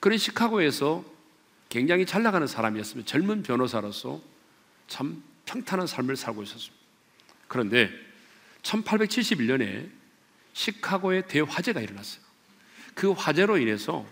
그는 0.00 0.18
시카고에서 0.18 1.04
굉장히 1.68 2.06
잘 2.06 2.22
나가는 2.22 2.46
사람이었습니다. 2.46 3.06
젊은 3.08 3.42
변호사로서 3.42 4.20
참 4.88 5.22
평탄한 5.46 5.86
삶을 5.86 6.16
살고 6.16 6.42
있었습니다. 6.42 6.76
그런데 7.48 7.90
1871년에 8.62 9.90
시카고에 10.52 11.26
대화재가 11.26 11.80
일어났어요. 11.80 12.24
그 12.94 13.12
화재로 13.12 13.58
인해서 13.58 14.06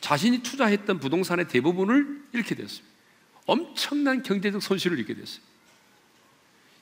자신이 0.00 0.42
투자했던 0.42 1.00
부동산의 1.00 1.48
대부분을 1.48 2.24
잃게 2.32 2.54
됐습니다. 2.54 2.94
엄청난 3.46 4.22
경제적 4.22 4.60
손실을 4.60 4.98
입게 4.98 5.14
됐어요. 5.14 5.40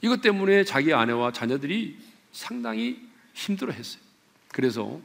이것 0.00 0.20
때문에 0.20 0.64
자기 0.64 0.92
아내와 0.92 1.32
자녀들이 1.32 1.98
상당히 2.32 3.06
힘들어 3.32 3.72
했어요. 3.72 4.02
그래서 4.48 5.00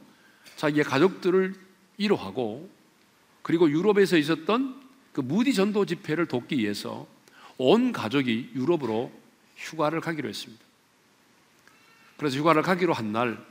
자기의 0.56 0.84
가족들을 0.84 1.54
위로하고 1.98 2.70
그리고 3.42 3.70
유럽에서 3.70 4.16
있었던 4.16 4.80
그 5.12 5.20
무디 5.20 5.54
전도 5.54 5.86
집회를 5.86 6.26
돕기 6.26 6.58
위해서 6.58 7.06
온 7.58 7.92
가족이 7.92 8.50
유럽으로 8.54 9.12
휴가를 9.56 10.00
가기로 10.00 10.28
했습니다. 10.28 10.62
그래서 12.16 12.38
휴가를 12.38 12.62
가기로 12.62 12.92
한 12.92 13.12
날 13.12 13.50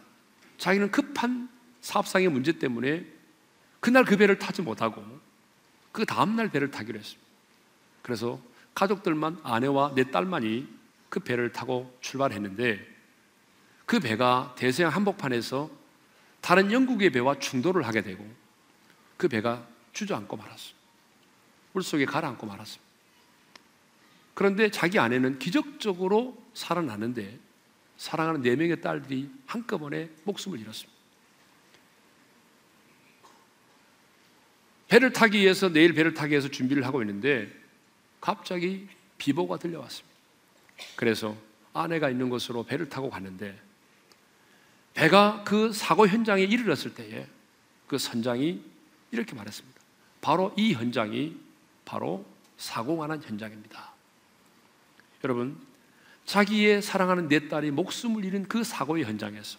자기는 0.57 0.91
급한 0.91 1.49
사업상의 1.81 2.27
문제 2.29 2.51
때문에 2.51 3.05
그날 3.79 4.03
그 4.03 4.17
배를 4.17 4.37
타지 4.37 4.61
못하고 4.61 5.03
그 5.91 6.05
다음날 6.05 6.49
배를 6.51 6.69
타기로 6.69 6.99
했습니다. 6.99 7.27
그래서 8.01 8.39
가족들만 8.75 9.39
아내와 9.43 9.93
내 9.95 10.11
딸만이 10.11 10.67
그 11.07 11.19
배를 11.21 11.51
타고 11.51 11.97
출발했는데 12.01 12.85
그 13.85 13.99
배가 13.99 14.53
대서양 14.57 14.93
한복판에서 14.93 15.69
다른 16.41 16.71
영국의 16.71 17.09
배와 17.09 17.39
충돌을 17.39 17.85
하게 17.85 18.01
되고 18.01 18.25
그 19.17 19.27
배가 19.27 19.67
주저앉고 19.93 20.37
말았습니다. 20.37 20.79
물속에 21.73 22.05
가라앉고 22.05 22.47
말았습니다. 22.47 22.89
그런데 24.33 24.71
자기 24.71 24.99
아내는 24.99 25.39
기적적으로 25.39 26.41
살아나는데 26.53 27.37
사랑하는 27.97 28.41
네 28.41 28.55
명의 28.55 28.79
딸들이 28.79 29.29
한꺼번에 29.45 30.09
목숨을 30.23 30.59
잃었습니다. 30.59 30.97
배를 34.87 35.13
타기 35.13 35.39
위해서 35.39 35.69
내일 35.69 35.93
배를 35.93 36.13
타기 36.13 36.31
위해서 36.31 36.47
준비를 36.47 36.85
하고 36.85 37.01
있는데 37.03 37.53
갑자기 38.21 38.87
비보가 39.17 39.57
들려왔습니다. 39.57 40.09
그래서 40.95 41.35
아내가 41.73 42.09
있는 42.09 42.29
곳으로 42.29 42.63
배를 42.63 42.89
타고 42.89 43.09
갔는데 43.09 43.59
배가 44.93 45.43
그 45.45 45.71
사고 45.71 46.07
현장에 46.07 46.43
이르렀을 46.43 46.93
때에 46.93 47.27
그 47.87 47.97
선장이 47.97 48.61
이렇게 49.11 49.35
말했습니다. 49.35 49.79
바로 50.21 50.53
이 50.57 50.73
현장이 50.73 51.37
바로 51.85 52.25
사고가 52.57 53.07
난 53.07 53.21
현장입니다. 53.21 53.93
여러분, 55.23 55.57
자기의 56.25 56.81
사랑하는 56.81 57.27
내 57.27 57.47
딸이 57.47 57.71
목숨을 57.71 58.23
잃은 58.25 58.47
그 58.47 58.63
사고의 58.63 59.05
현장에서 59.05 59.57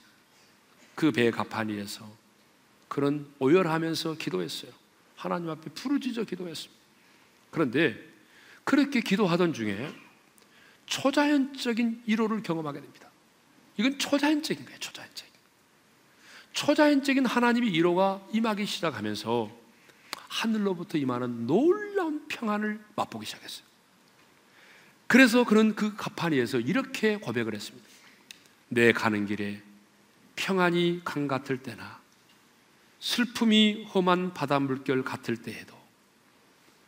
그 0.95 1.11
배의 1.11 1.33
가판위에서 1.33 2.09
그런 2.89 3.27
오열하면서 3.39 4.15
기도했어요. 4.19 4.71
하나님 5.17 5.51
앞에 5.51 5.71
부르짖어 5.71 6.25
기도했습니다. 6.25 6.81
그런데 7.51 7.99
그렇게 8.65 9.01
기도하던 9.01 9.53
중에 9.53 9.93
초자연적인 10.87 12.03
위로를 12.07 12.43
경험하게 12.43 12.81
됩니다. 12.81 13.10
이건 13.81 13.99
초자연적인 13.99 14.65
거예요, 14.65 14.79
초자연적인. 14.79 15.33
초자연적인 16.53 17.25
하나님의 17.25 17.73
위로가 17.73 18.21
임하기 18.33 18.67
시작하면서 18.67 19.51
하늘로부터 20.29 20.99
임하는 20.99 21.47
놀라운 21.47 22.27
평안을 22.29 22.79
맛보기 22.95 23.25
시작했어요. 23.27 23.65
그래서 25.07 25.45
그는 25.45 25.75
그 25.75 25.97
가판위에서 25.97 26.61
이렇게 26.61 27.17
고백을 27.17 27.55
했습니다. 27.55 27.89
내 28.69 28.93
가는 28.93 29.27
길에 29.27 29.63
평안이 30.37 31.01
강 31.05 31.27
같을 31.27 31.63
때나 31.63 32.01
슬픔이 33.01 33.87
험한 33.95 34.35
바다 34.35 34.61
물결 34.61 35.03
같을 35.03 35.39
때에도 35.39 35.75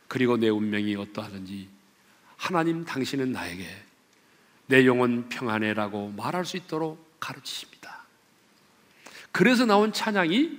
그리고 0.08 0.36
내 0.36 0.50
운명이 0.50 0.94
어떠하든지 0.96 1.68
하나님 2.36 2.84
당신은 2.84 3.32
나에게 3.32 3.66
내 4.72 4.86
영혼 4.86 5.28
평안해라고 5.28 6.14
말할 6.16 6.46
수 6.46 6.56
있도록 6.56 7.20
가르치십니다. 7.20 8.06
그래서 9.30 9.66
나온 9.66 9.92
찬양이 9.92 10.50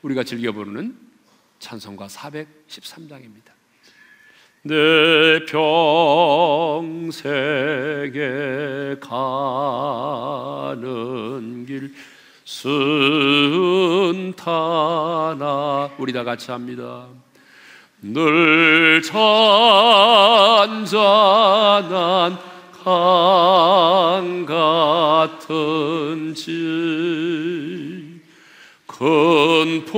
우리가 0.00 0.24
즐겨 0.24 0.50
부르는 0.50 0.96
찬송가 1.58 2.06
413장입니다. 2.06 3.50
내 4.62 5.44
평생에 5.44 5.76
가는 8.98 10.86
길 11.66 11.94
순탄하 12.44 12.80
우리 15.98 16.14
다 16.14 16.24
같이 16.24 16.50
합니다. 16.50 17.08
늘 18.00 19.02
잔잔한 19.02 19.68
강 22.88 24.46
같은지 24.46 26.48
큰풍 28.86 29.92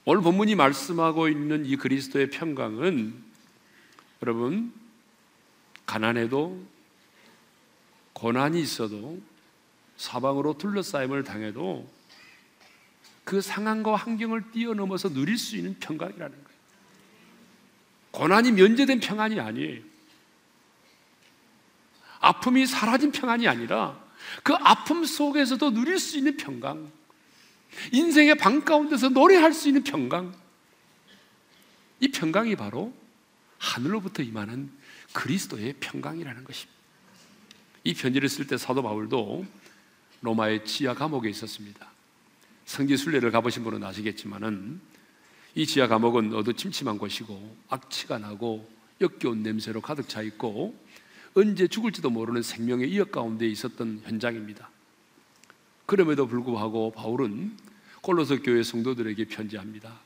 오늘 0.07 0.23
본문이 0.23 0.55
말씀하고 0.55 1.29
있는 1.29 1.67
이 1.67 1.77
그리스도의 1.77 2.31
평강은 2.31 3.15
여러분 4.23 4.73
가난해도 5.85 6.65
고난이 8.15 8.59
있어도 8.59 9.21
사방으로 9.99 10.57
둘러싸임을 10.57 11.25
당해도 11.25 11.87
그 13.25 13.43
상황과 13.43 13.97
환경을 13.97 14.51
뛰어넘어서 14.51 15.11
누릴 15.11 15.37
수 15.37 15.57
있는 15.57 15.79
평강이라는 15.79 16.45
거예요. 16.45 16.59
고난이 18.13 18.53
면제된 18.53 19.01
평안이 19.01 19.39
아니에요. 19.39 19.83
아픔이 22.21 22.65
사라진 22.65 23.13
평안이 23.13 23.47
아니라 23.47 24.03
그 24.43 24.55
아픔 24.55 25.05
속에서도 25.05 25.71
누릴 25.75 25.99
수 25.99 26.17
있는 26.17 26.39
평강. 26.39 27.00
인생의 27.93 28.37
방 28.37 28.65
가운데서 28.65 29.11
노래할 29.11 29.53
수 29.53 29.69
있는 29.69 29.85
평강. 29.85 30.35
이 32.01 32.09
평강이 32.09 32.57
바로 32.57 32.95
하늘로부터 33.59 34.23
임하는 34.23 34.71
그리스도의 35.13 35.75
평강이라는 35.81 36.45
것입니다. 36.45 36.81
이 37.85 37.95
편지를 37.95 38.29
쓸 38.29 38.47
때 38.47 38.57
사도 38.57 38.83
바울도 38.83 39.47
로마의 40.23 40.65
지하 40.65 40.95
감옥에 40.95 41.31
있었습니다. 41.31 41.91
성지 42.65 42.97
순례를 42.97 43.31
가보신 43.31 43.65
분은 43.65 43.83
아시겠지만은 43.83 44.81
이 45.55 45.67
지하 45.67 45.89
감옥은 45.89 46.35
어두침침한 46.35 46.99
곳이고 46.99 47.57
악취가 47.69 48.19
나고 48.19 48.71
역겨운 49.01 49.43
냄새로 49.43 49.81
가득 49.81 50.09
차 50.09 50.23
있고 50.23 50.79
언제 51.35 51.67
죽을지도 51.67 52.11
모르는 52.11 52.43
생명의 52.43 52.91
위협 52.91 53.13
가운데 53.13 53.47
있었던 53.47 54.03
현장입니다. 54.05 54.71
그럼에도 55.91 56.29
불구하고 56.29 56.93
바울은 56.93 57.57
골로새 58.01 58.39
교회 58.39 58.63
성도들에게 58.63 59.25
편지합니다. 59.25 59.99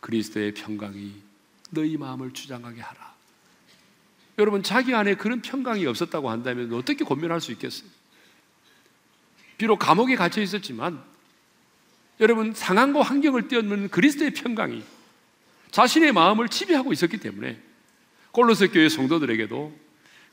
그리스도의 0.00 0.54
평강이 0.54 1.12
너희 1.68 1.98
마음을 1.98 2.32
주장하게 2.32 2.80
하라. 2.80 3.14
여러분 4.38 4.62
자기 4.62 4.94
안에 4.94 5.16
그런 5.16 5.42
평강이 5.42 5.84
없었다고 5.84 6.30
한다면 6.30 6.72
어떻게 6.72 7.04
권면할 7.04 7.42
수 7.42 7.52
있겠어요? 7.52 7.90
비록 9.58 9.78
감옥에 9.80 10.16
갇혀 10.16 10.40
있었지만 10.40 11.04
여러분 12.18 12.54
상황과 12.54 13.02
환경을 13.02 13.48
뛰어넘는 13.48 13.90
그리스도의 13.90 14.32
평강이 14.32 14.82
자신의 15.72 16.12
마음을 16.12 16.48
지배하고 16.48 16.94
있었기 16.94 17.18
때문에 17.18 17.60
골로새 18.32 18.68
교회 18.68 18.88
성도들에게도 18.88 19.78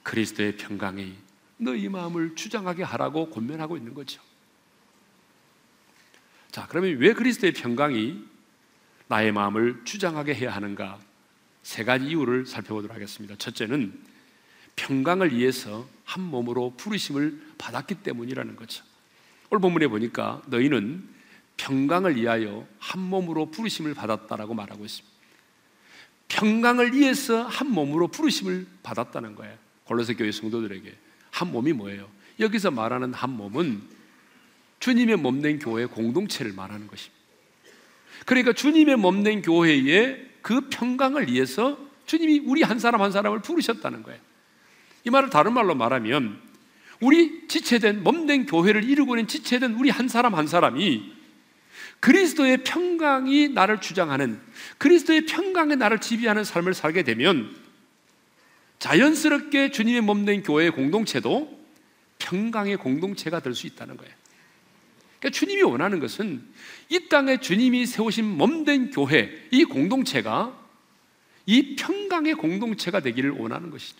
그리스도의 0.03 0.55
평강이 0.55 1.24
너희 1.57 1.89
마음을 1.89 2.35
주장하게 2.35 2.83
하라고 2.83 3.29
권면하고 3.29 3.77
있는 3.77 3.93
거죠. 3.93 4.21
자, 6.51 6.67
그러면 6.67 6.97
왜 6.97 7.13
그리스도의 7.13 7.53
평강이 7.53 8.23
나의 9.07 9.31
마음을 9.31 9.81
주장하게 9.83 10.33
해야 10.35 10.55
하는가? 10.55 10.99
세 11.63 11.83
가지 11.83 12.05
이유를 12.05 12.45
살펴보도록 12.45 12.95
하겠습니다. 12.95 13.35
첫째는 13.35 13.99
평강을 14.75 15.35
위해서 15.35 15.87
한 16.03 16.23
몸으로 16.23 16.73
부르심을 16.77 17.41
받았기 17.57 17.95
때문이라는 17.95 18.55
거죠. 18.55 18.83
오늘 19.49 19.61
본문에 19.61 19.87
보니까 19.87 20.41
너희는 20.47 21.07
평강을 21.57 22.17
위하여 22.17 22.67
한 22.79 23.01
몸으로 23.01 23.49
부르심을 23.51 23.93
받았다라고 23.93 24.53
말하고 24.53 24.85
있습니다. 24.85 25.15
평강을 26.27 26.93
위해서 26.93 27.43
한 27.43 27.69
몸으로 27.69 28.07
부르심을 28.07 28.67
받았다는 28.83 29.35
거예요. 29.35 29.57
골로새 29.85 30.15
교회 30.15 30.31
성도들에게 30.31 31.04
한 31.35 31.51
몸이 31.51 31.73
뭐예요? 31.73 32.09
여기서 32.39 32.71
말하는 32.71 33.13
한 33.13 33.31
몸은 33.31 33.81
주님의 34.79 35.17
몸 35.17 35.41
된 35.41 35.59
교회 35.59 35.85
공동체를 35.85 36.53
말하는 36.53 36.87
것입니다. 36.87 37.13
그러니까 38.25 38.53
주님의 38.53 38.95
몸 38.95 39.23
된 39.23 39.41
교회에 39.41 40.31
그 40.41 40.69
평강을 40.69 41.27
위해서 41.27 41.77
주님이 42.05 42.39
우리 42.45 42.61
한 42.63 42.79
사람 42.79 43.01
한 43.01 43.11
사람을 43.11 43.41
부르셨다는 43.41 44.03
거예요. 44.03 44.19
이 45.03 45.09
말을 45.09 45.29
다른 45.29 45.53
말로 45.53 45.75
말하면 45.75 46.39
우리 47.01 47.47
지체된 47.49 48.01
몸된 48.03 48.45
교회를 48.45 48.85
이루고 48.85 49.15
있는 49.17 49.27
지체된 49.27 49.73
우리 49.73 49.89
한 49.89 50.07
사람 50.07 50.35
한 50.35 50.47
사람이 50.47 51.13
그리스도의 51.99 52.63
평강이 52.63 53.49
나를 53.49 53.81
주장하는 53.81 54.39
그리스도의 54.77 55.25
평강에 55.25 55.75
나를 55.75 55.99
지배하는 55.99 56.45
삶을 56.45 56.73
살게 56.73 57.03
되면 57.03 57.64
자연스럽게 58.85 59.71
주님의 59.71 60.01
몸된 60.01 60.43
교회의 60.43 60.69
공동체도 60.69 61.59
평강의 62.19 62.77
공동체가 62.77 63.39
될 63.39 63.55
수 63.55 63.65
있다는 63.65 63.97
거예요. 63.97 64.13
그러니까 65.19 65.39
주님이 65.39 65.63
원하는 65.63 65.99
것은 65.99 66.47
이 66.89 67.09
땅에 67.09 67.39
주님이 67.39 67.87
세우신 67.87 68.25
몸된 68.37 68.91
교회, 68.91 69.47
이 69.49 69.63
공동체가 69.63 70.55
이 71.47 71.75
평강의 71.75 72.35
공동체가 72.35 72.99
되기를 72.99 73.31
원하는 73.31 73.71
것이죠. 73.71 73.97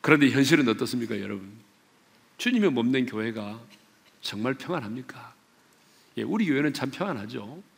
그런데 0.00 0.30
현실은 0.30 0.68
어떻습니까, 0.68 1.18
여러분? 1.20 1.50
주님의 2.38 2.70
몸된 2.70 3.06
교회가 3.06 3.60
정말 4.20 4.54
평안합니까? 4.54 5.34
예, 6.18 6.22
우리 6.22 6.46
교회는 6.46 6.72
참 6.72 6.92
평안하죠. 6.92 7.75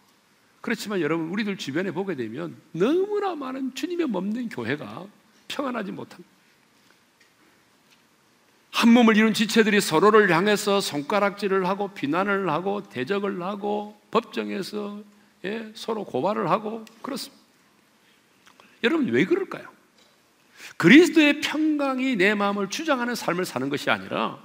그렇지만 0.68 1.00
여러분, 1.00 1.30
우리들 1.30 1.56
주변에 1.56 1.90
보게 1.92 2.14
되면 2.14 2.54
너무나 2.72 3.34
많은 3.34 3.74
주님의 3.74 4.06
몸된 4.08 4.50
교회가 4.50 5.06
평안하지 5.48 5.92
못합니다. 5.92 6.28
한 8.70 8.92
몸을 8.92 9.16
이룬 9.16 9.32
지체들이 9.32 9.80
서로를 9.80 10.30
향해서 10.30 10.82
손가락질을 10.82 11.66
하고 11.66 11.88
비난을 11.94 12.50
하고 12.50 12.82
대적을 12.82 13.42
하고 13.42 13.98
법정에서 14.10 15.02
예, 15.46 15.72
서로 15.74 16.04
고발을 16.04 16.50
하고 16.50 16.84
그렇습니다. 17.00 17.42
여러분 18.84 19.08
왜 19.08 19.24
그럴까요? 19.24 19.66
그리스도의 20.76 21.40
평강이 21.40 22.16
내 22.16 22.34
마음을 22.34 22.68
주장하는 22.68 23.14
삶을 23.14 23.46
사는 23.46 23.70
것이 23.70 23.88
아니라 23.88 24.38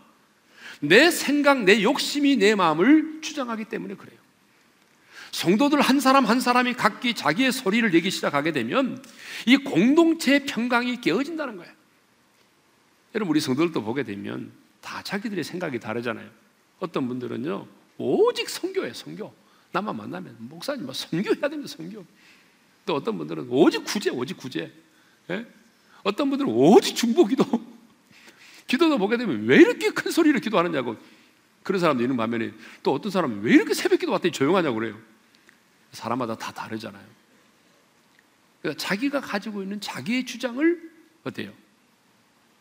내 0.79 1.11
생각, 1.11 1.63
내 1.63 1.83
욕심이 1.83 2.37
내 2.37 2.55
마음을 2.55 3.19
주장하기 3.19 3.65
때문에 3.65 3.95
그래요. 3.95 4.22
성도들 5.33 5.81
한 5.81 5.99
사람 5.99 6.25
한 6.25 6.39
사람이 6.39 6.75
각기 6.75 7.15
자기의 7.15 7.51
소리를 7.51 7.89
내기 7.89 8.11
시작하게 8.11 8.51
되면 8.51 9.03
이 9.47 9.57
공동체의 9.57 10.45
평강이 10.45 11.01
깨어진다는 11.01 11.57
거예요. 11.57 11.73
여러분 13.15 13.31
우리 13.31 13.39
성도들도 13.41 13.83
보게 13.83 14.03
되면 14.03 14.51
다 14.79 15.01
자기들의 15.01 15.43
생각이 15.43 15.79
다르잖아요. 15.79 16.29
어떤 16.79 17.07
분들은요 17.07 17.65
오직 17.97 18.47
성교예요, 18.47 18.93
성교. 18.93 19.33
나만 19.71 19.97
만나면 19.97 20.35
목사님 20.37 20.85
뭐 20.85 20.93
성교해야 20.93 21.49
됩니다, 21.49 21.67
성교. 21.67 22.05
또 22.85 22.95
어떤 22.95 23.17
분들은 23.17 23.47
오직 23.49 23.83
구제, 23.85 24.11
오직 24.11 24.37
구제. 24.37 24.71
예? 25.31 25.47
어떤 26.03 26.29
분들은 26.29 26.51
오직 26.51 26.95
중보기도. 26.95 27.43
기도도 28.67 28.99
보게 28.99 29.17
되면 29.17 29.47
왜 29.47 29.57
이렇게 29.57 29.89
큰 29.89 30.11
소리를 30.11 30.39
기도하느냐고. 30.41 30.95
그런 31.63 31.79
사람도 31.79 32.03
있는 32.03 32.17
반면에 32.17 32.51
또 32.83 32.93
어떤 32.93 33.11
사람은 33.11 33.41
왜 33.41 33.53
이렇게 33.53 33.73
새벽 33.73 33.99
기도 33.99 34.11
왔더니 34.11 34.31
조용하냐고 34.31 34.75
그래요. 34.75 35.12
사람마다 35.93 36.35
다 36.35 36.51
다르잖아요. 36.51 37.05
그러니까 38.61 38.83
자기가 38.83 39.21
가지고 39.21 39.61
있는 39.63 39.79
자기의 39.79 40.25
주장을 40.25 40.91
어때요? 41.23 41.51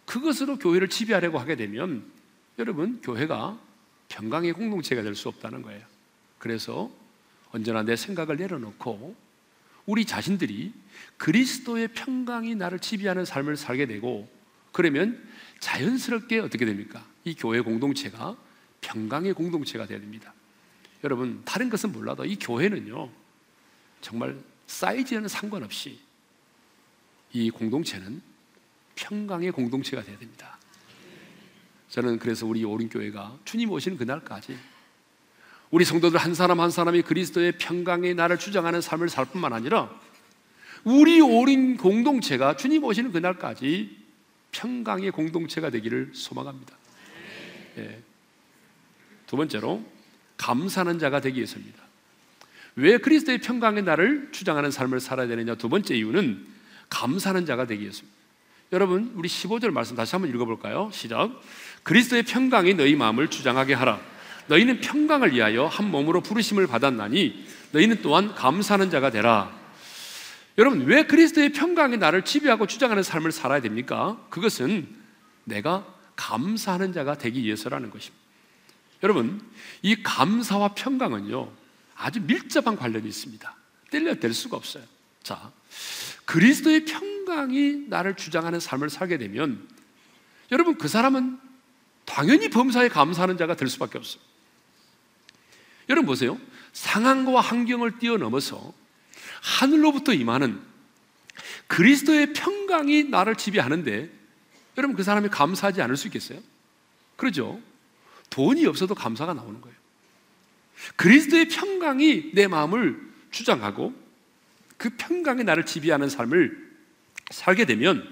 그것으로 0.07 0.59
교회를 0.59 0.89
지배하려고 0.89 1.39
하게 1.39 1.57
되면 1.57 2.05
여러분 2.59 3.01
교회가 3.03 3.59
평강의 4.09 4.53
공동체가 4.53 5.03
될 5.03 5.15
수 5.15 5.29
없다는 5.29 5.63
거예요. 5.63 5.85
그래서 6.39 6.91
언제나 7.51 7.83
내 7.83 7.97
생각을 7.97 8.37
내려놓고 8.37 9.15
우리 9.87 10.05
자신들이 10.05 10.73
그리스도의 11.17 11.89
평강이 11.89 12.55
나를 12.55 12.79
지배하는 12.79 13.25
삶을 13.25 13.57
살게 13.57 13.87
되고 13.87 14.29
그러면 14.73 15.23
자연스럽게 15.61 16.41
어떻게 16.41 16.65
됩니까? 16.65 17.05
이 17.25 17.35
교회 17.35 17.61
공동체가 17.61 18.37
평강의 18.81 19.35
공동체가 19.35 19.87
됩니다. 19.87 20.35
여러분 21.05 21.43
다른 21.45 21.71
것은 21.71 21.93
몰라도 21.93 22.25
이 22.25 22.37
교회는요 22.37 23.11
정말 24.03 24.39
사이즈에는 24.67 25.29
상관없이 25.29 25.99
이 27.33 27.51
공동체는 27.51 28.21
평강의 28.95 29.53
공동체가 29.53 30.03
되어야 30.03 30.19
됩니다. 30.19 30.59
저는 31.89 32.19
그래서 32.19 32.47
우리 32.47 32.65
오른교회가 32.65 33.39
주님 33.45 33.71
오시는 33.71 33.97
그날까지 33.97 34.59
우리 35.71 35.87
성도들 35.87 36.19
한 36.19 36.35
사람 36.35 36.61
한 36.61 36.71
사람이 36.71 37.03
그리스도의 37.03 37.53
평강의 37.57 38.15
나를 38.15 38.39
주장하는 38.39 38.83
삶을 38.83 39.09
살 39.09 39.25
뿐만 39.25 39.55
아니라 39.55 39.91
우리 40.85 41.21
오린 41.21 41.77
공동체가 41.77 42.57
주님 42.57 42.85
오시는 42.85 43.13
그날까지 43.13 43.99
평강의 44.51 45.11
공동체가 45.13 45.71
되기를 45.71 46.11
소망합니다. 46.15 46.77
예. 47.79 48.03
두 49.27 49.37
번째로 49.37 49.83
감사하는 50.37 50.99
자가 50.99 51.21
되기 51.21 51.39
위해서입니다. 51.39 51.82
왜 52.77 52.99
그리스도의 52.99 53.39
평강의 53.39 53.83
나를 53.83 54.29
주장하는 54.33 54.71
삶을 54.71 55.01
살아야 55.01 55.27
되느냐? 55.27 55.55
두 55.55 55.69
번째 55.69 55.95
이유는 55.95 56.47
감사하는 56.89 57.47
자가 57.47 57.67
되기 57.67 57.83
위해서입니다. 57.83 58.17
여러분, 58.73 59.13
우리 59.15 59.29
15절 59.29 59.71
말씀 59.71 59.97
다시 59.97 60.15
한번 60.15 60.31
읽어볼까요? 60.31 60.91
시작. 60.93 61.31
그리스도의 61.83 62.23
평강이 62.23 62.75
너희 62.75 62.97
마음을 62.97 63.29
주장하게 63.29 63.75
하라. 63.75 64.01
너희는 64.47 64.81
평강을 64.81 65.33
위하여 65.33 65.67
한 65.67 65.91
몸으로 65.91 66.23
부르심을 66.23 66.67
받았나니 66.67 67.47
너희는 67.73 68.01
또한 68.03 68.35
감사하는 68.35 68.91
자가 68.91 69.11
되라. 69.11 69.53
여러분, 70.59 70.85
왜 70.87 71.05
그리스도의 71.05 71.53
평강이 71.53 71.99
나를 71.99 72.25
지배하고 72.25 72.67
주장하는 72.67 73.03
삶을 73.03 73.33
살아야 73.33 73.61
됩니까? 73.61 74.19
그것은 74.31 74.87
내가 75.45 75.87
감사하는 76.17 76.93
자가 76.93 77.19
되기 77.19 77.43
위해서라는 77.43 77.91
것입니다. 77.91 78.23
여러분, 79.03 79.41
이 79.83 80.03
감사와 80.03 80.75
평강은요, 80.75 81.51
아주 82.03 82.21
밀접한 82.21 82.77
관련이 82.77 83.09
있습니다. 83.09 83.57
뗄려댈 83.91 84.35
수가 84.35 84.57
없어요. 84.57 84.85
자, 85.23 85.53
그리스도의 86.25 86.85
평강이 86.85 87.87
나를 87.89 88.17
주장하는 88.17 88.59
삶을 88.59 88.91
살게 88.91 89.19
되면 89.19 89.69
여러분 90.51 90.77
그 90.77 90.89
사람은 90.89 91.39
당연히 92.05 92.51
범사에 92.51 92.89
감사하는 92.89 93.37
자가 93.39 93.55
될 93.55 93.69
수밖에 93.69 93.99
없어요. 93.99 94.21
여러분 95.89 96.07
보세요. 96.07 96.39
상황과 96.73 97.41
환경을 97.41 97.99
뛰어넘어서 97.99 98.73
하늘로부터 99.41 100.13
임하는 100.13 100.61
그리스도의 101.69 102.33
평강이 102.33 103.05
나를 103.05 103.37
지배하는데 103.37 104.11
여러분 104.77 104.97
그 104.97 105.03
사람이 105.05 105.29
감사하지 105.29 105.81
않을 105.83 105.97
수 105.97 106.09
있겠어요? 106.09 106.41
그러죠. 107.17 107.61
돈이 108.31 108.67
없어도 108.67 108.95
감사가 108.95 109.35
나오는 109.35 109.61
거예요. 109.61 109.82
그리스도의 110.97 111.49
평강이 111.49 112.33
내 112.35 112.47
마음을 112.49 113.01
주장하고 113.31 113.95
그 114.77 114.91
평강이 114.97 115.45
나를 115.45 115.65
지배하는 115.67 116.09
삶을 116.09 116.71
살게 117.31 117.65
되면 117.65 118.09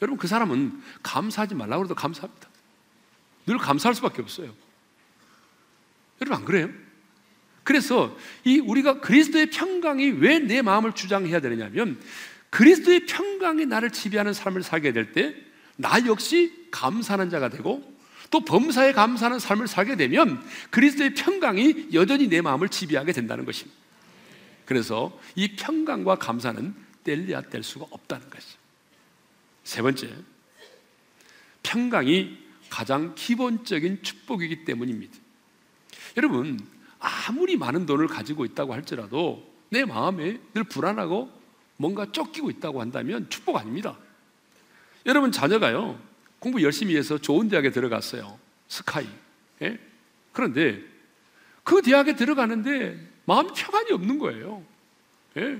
여러분 0.00 0.18
그 0.18 0.26
사람은 0.26 0.82
감사하지 1.02 1.54
말라고 1.54 1.84
해도 1.84 1.94
감사합니다. 1.94 2.48
늘 3.46 3.58
감사할 3.58 3.94
수밖에 3.94 4.20
없어요. 4.22 4.52
여러분 6.20 6.38
안 6.38 6.44
그래요? 6.44 6.68
그래서 7.64 8.16
이 8.44 8.58
우리가 8.58 9.00
그리스도의 9.00 9.50
평강이 9.50 10.10
왜 10.10 10.40
내 10.40 10.62
마음을 10.62 10.92
주장해야 10.92 11.40
되느냐면 11.40 12.00
그리스도의 12.50 13.06
평강이 13.06 13.66
나를 13.66 13.90
지배하는 13.90 14.32
삶을 14.32 14.62
살게 14.62 14.92
될 14.92 15.12
때 15.12 15.34
나 15.76 16.04
역시 16.06 16.68
감사하는 16.70 17.30
자가 17.30 17.48
되고 17.48 17.82
또 18.32 18.40
범사에 18.40 18.92
감사하는 18.92 19.38
삶을 19.38 19.68
살게 19.68 19.94
되면 19.94 20.42
그리스도의 20.70 21.14
평강이 21.14 21.88
여전히 21.92 22.28
내 22.28 22.40
마음을 22.40 22.70
지배하게 22.70 23.12
된다는 23.12 23.44
것입니다. 23.44 23.78
그래서 24.64 25.16
이 25.34 25.54
평강과 25.54 26.16
감사는 26.16 26.74
뗄래야 27.04 27.42
뗄 27.42 27.62
수가 27.62 27.86
없다는 27.90 28.30
것이죠. 28.30 28.58
세 29.64 29.82
번째, 29.82 30.10
평강이 31.62 32.38
가장 32.70 33.14
기본적인 33.14 34.02
축복이기 34.02 34.64
때문입니다. 34.64 35.14
여러분, 36.16 36.58
아무리 36.98 37.58
많은 37.58 37.84
돈을 37.84 38.06
가지고 38.06 38.46
있다고 38.46 38.72
할지라도 38.72 39.46
내 39.68 39.84
마음에 39.84 40.40
늘 40.54 40.64
불안하고 40.64 41.30
뭔가 41.76 42.10
쫓기고 42.10 42.48
있다고 42.48 42.80
한다면 42.80 43.28
축복 43.28 43.56
아닙니다. 43.56 43.98
여러분, 45.04 45.32
자녀가요, 45.32 46.00
공부 46.42 46.60
열심히 46.60 46.96
해서 46.96 47.18
좋은 47.18 47.48
대학에 47.48 47.70
들어갔어요. 47.70 48.36
스카이. 48.66 49.06
예? 49.62 49.78
그런데 50.32 50.82
그 51.62 51.82
대학에 51.82 52.16
들어가는데 52.16 52.98
마음 53.26 53.46
평안이 53.54 53.92
없는 53.92 54.18
거예요. 54.18 54.64
예? 55.36 55.58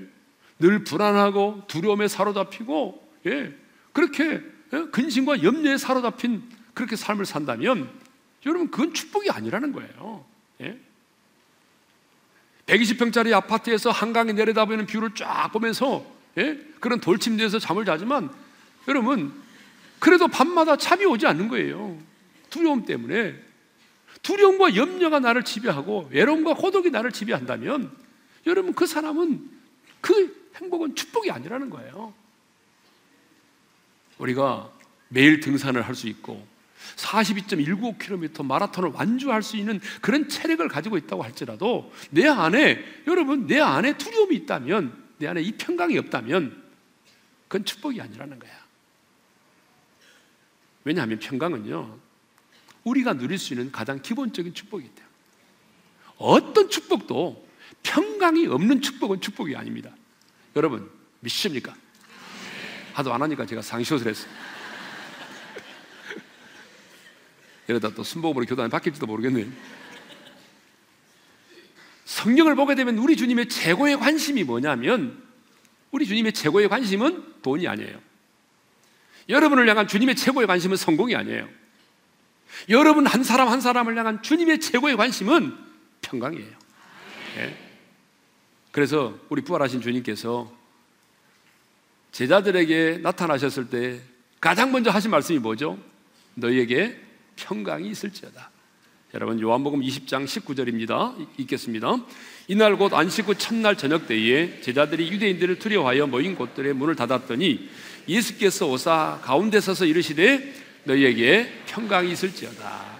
늘 0.59 0.83
불안하고 0.83 1.63
두려움에 1.69 2.09
사로잡히고 2.09 3.11
예? 3.27 3.55
그렇게 3.93 4.41
예? 4.73 4.85
근심과 4.91 5.41
염려에 5.41 5.77
사로잡힌 5.77 6.43
그렇게 6.73 6.97
삶을 6.97 7.25
산다면 7.25 7.89
여러분 8.45 8.69
그건 8.69 8.93
축복이 8.93 9.29
아니라는 9.29 9.71
거예요. 9.71 10.25
예? 10.59 10.77
120평짜리 12.65 13.31
아파트에서 13.31 13.89
한강에 13.89 14.33
내려다보는 14.33 14.87
뷰를 14.87 15.15
쫙 15.15 15.49
보면서 15.53 16.05
예? 16.37 16.59
그런 16.81 16.99
돌침대에서 16.99 17.59
잠을 17.59 17.85
자지만 17.85 18.29
여러분 18.89 19.42
그래도 20.03 20.27
밤마다 20.27 20.75
잠이 20.75 21.05
오지 21.05 21.25
않는 21.27 21.47
거예요. 21.47 21.97
두려움 22.49 22.83
때문에. 22.83 23.41
두려움과 24.21 24.75
염려가 24.75 25.21
나를 25.21 25.43
지배하고 25.43 26.09
외로움과 26.11 26.55
고독이 26.55 26.89
나를 26.89 27.13
지배한다면 27.13 27.89
여러분 28.45 28.73
그 28.73 28.85
사람은 28.85 29.49
그 30.01 30.51
행복은 30.57 30.95
축복이 30.95 31.31
아니라는 31.31 31.69
거예요. 31.69 32.13
우리가 34.17 34.69
매일 35.07 35.39
등산을 35.39 35.83
할 35.83 35.95
수 35.95 36.09
있고 36.09 36.45
42.195km 36.97 38.45
마라톤을 38.45 38.89
완주할 38.89 39.41
수 39.41 39.55
있는 39.55 39.79
그런 40.01 40.27
체력을 40.27 40.67
가지고 40.67 40.97
있다고 40.97 41.23
할지라도 41.23 41.93
내 42.09 42.27
안에 42.27 42.83
여러분 43.07 43.47
내 43.47 43.61
안에 43.61 43.97
두려움이 43.97 44.35
있다면 44.35 45.01
내 45.19 45.27
안에 45.27 45.41
이 45.41 45.53
평강이 45.53 45.97
없다면 45.97 46.61
그건 47.47 47.63
축복이 47.63 48.01
아니라는 48.01 48.37
거야. 48.37 48.62
왜냐하면 50.83 51.19
평강은요, 51.19 51.97
우리가 52.83 53.13
누릴 53.13 53.37
수 53.37 53.53
있는 53.53 53.71
가장 53.71 54.01
기본적인 54.01 54.53
축복이기 54.53 54.93
때문에. 54.93 55.13
어떤 56.17 56.69
축복도 56.69 57.47
평강이 57.83 58.47
없는 58.47 58.81
축복은 58.81 59.21
축복이 59.21 59.55
아닙니다. 59.55 59.91
여러분, 60.55 60.89
믿습니까? 61.21 61.75
하도 62.93 63.13
안 63.13 63.21
하니까 63.21 63.45
제가 63.45 63.61
상시옷을 63.61 64.07
했어요. 64.07 64.31
이러다 67.67 67.93
또 67.93 68.03
순복음으로 68.03 68.45
교단에 68.45 68.69
바뀔지도 68.69 69.07
모르겠네요. 69.07 69.47
성경을 72.05 72.55
보게 72.55 72.75
되면 72.75 72.97
우리 72.97 73.15
주님의 73.15 73.49
최고의 73.49 73.97
관심이 73.97 74.43
뭐냐면, 74.43 75.23
우리 75.91 76.05
주님의 76.05 76.33
최고의 76.33 76.69
관심은 76.69 77.41
돈이 77.41 77.67
아니에요. 77.67 77.99
여러분을 79.29 79.67
향한 79.69 79.87
주님의 79.87 80.15
최고의 80.15 80.47
관심은 80.47 80.77
성공이 80.77 81.15
아니에요. 81.15 81.47
여러분 82.69 83.07
한 83.07 83.23
사람 83.23 83.47
한 83.47 83.61
사람을 83.61 83.97
향한 83.97 84.21
주님의 84.21 84.59
최고의 84.59 84.95
관심은 84.97 85.55
평강이에요. 86.01 86.51
네. 87.37 87.57
그래서 88.71 89.17
우리 89.29 89.41
부활하신 89.41 89.81
주님께서 89.81 90.51
제자들에게 92.11 92.99
나타나셨을 93.01 93.69
때 93.69 94.01
가장 94.39 94.71
먼저 94.71 94.91
하신 94.91 95.09
말씀이 95.11 95.39
뭐죠? 95.39 95.79
너희에게 96.35 96.99
평강이 97.35 97.89
있을지어다. 97.89 98.51
여러분 99.13 99.39
요한복음 99.39 99.81
20장 99.81 100.25
19절입니다. 100.25 101.27
읽겠습니다. 101.37 101.97
이날 102.47 102.75
곧 102.77 102.93
안식 102.93 103.27
후 103.27 103.35
첫날 103.35 103.77
저녁 103.77 104.07
때에 104.07 104.59
제자들이 104.61 105.11
유대인들을 105.11 105.59
두려워하여 105.59 106.07
모인 106.07 106.35
곳들의 106.35 106.73
문을 106.73 106.95
닫았더니 106.95 107.69
예수께서 108.07 108.67
오사 108.67 109.19
가운데 109.23 109.59
서서 109.59 109.85
이르시되 109.85 110.53
너희에게 110.83 111.63
평강이 111.67 112.11
있을지어다. 112.11 112.93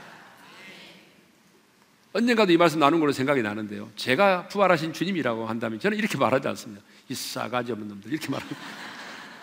언젠가도 2.13 2.51
이 2.51 2.57
말씀 2.57 2.79
나눈 2.79 2.99
걸로 2.99 3.11
생각이 3.11 3.41
나는데요. 3.41 3.91
제가 3.95 4.47
부활하신 4.47 4.93
주님이라고 4.93 5.47
한다면 5.47 5.79
저는 5.79 5.97
이렇게 5.97 6.17
말하지 6.17 6.47
않습니다. 6.49 6.83
이 7.09 7.15
싸가지 7.15 7.71
없는 7.71 7.87
놈들 7.87 8.11
이렇게 8.11 8.29
말합니다. 8.29 8.61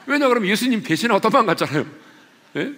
왜냐 0.06 0.28
그러면 0.28 0.48
예수님 0.48 0.82
배신하고 0.82 1.20
도망갔잖아요. 1.20 1.86
네? 2.54 2.74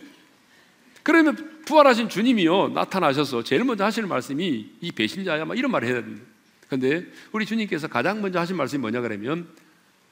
그러면 1.02 1.62
부활하신 1.66 2.08
주님이요 2.08 2.68
나타나셔서 2.70 3.44
제일 3.44 3.64
먼저 3.64 3.84
하시는 3.84 4.08
말씀이 4.08 4.70
이 4.80 4.92
배신자야 4.92 5.44
막 5.44 5.58
이런 5.58 5.70
말을 5.70 5.88
해야 5.88 5.96
됩니다. 5.96 6.24
그런데 6.66 7.06
우리 7.32 7.44
주님께서 7.44 7.88
가장 7.88 8.22
먼저 8.22 8.40
하신 8.40 8.56
말씀이 8.56 8.80
뭐냐 8.80 9.02
그러면 9.02 9.46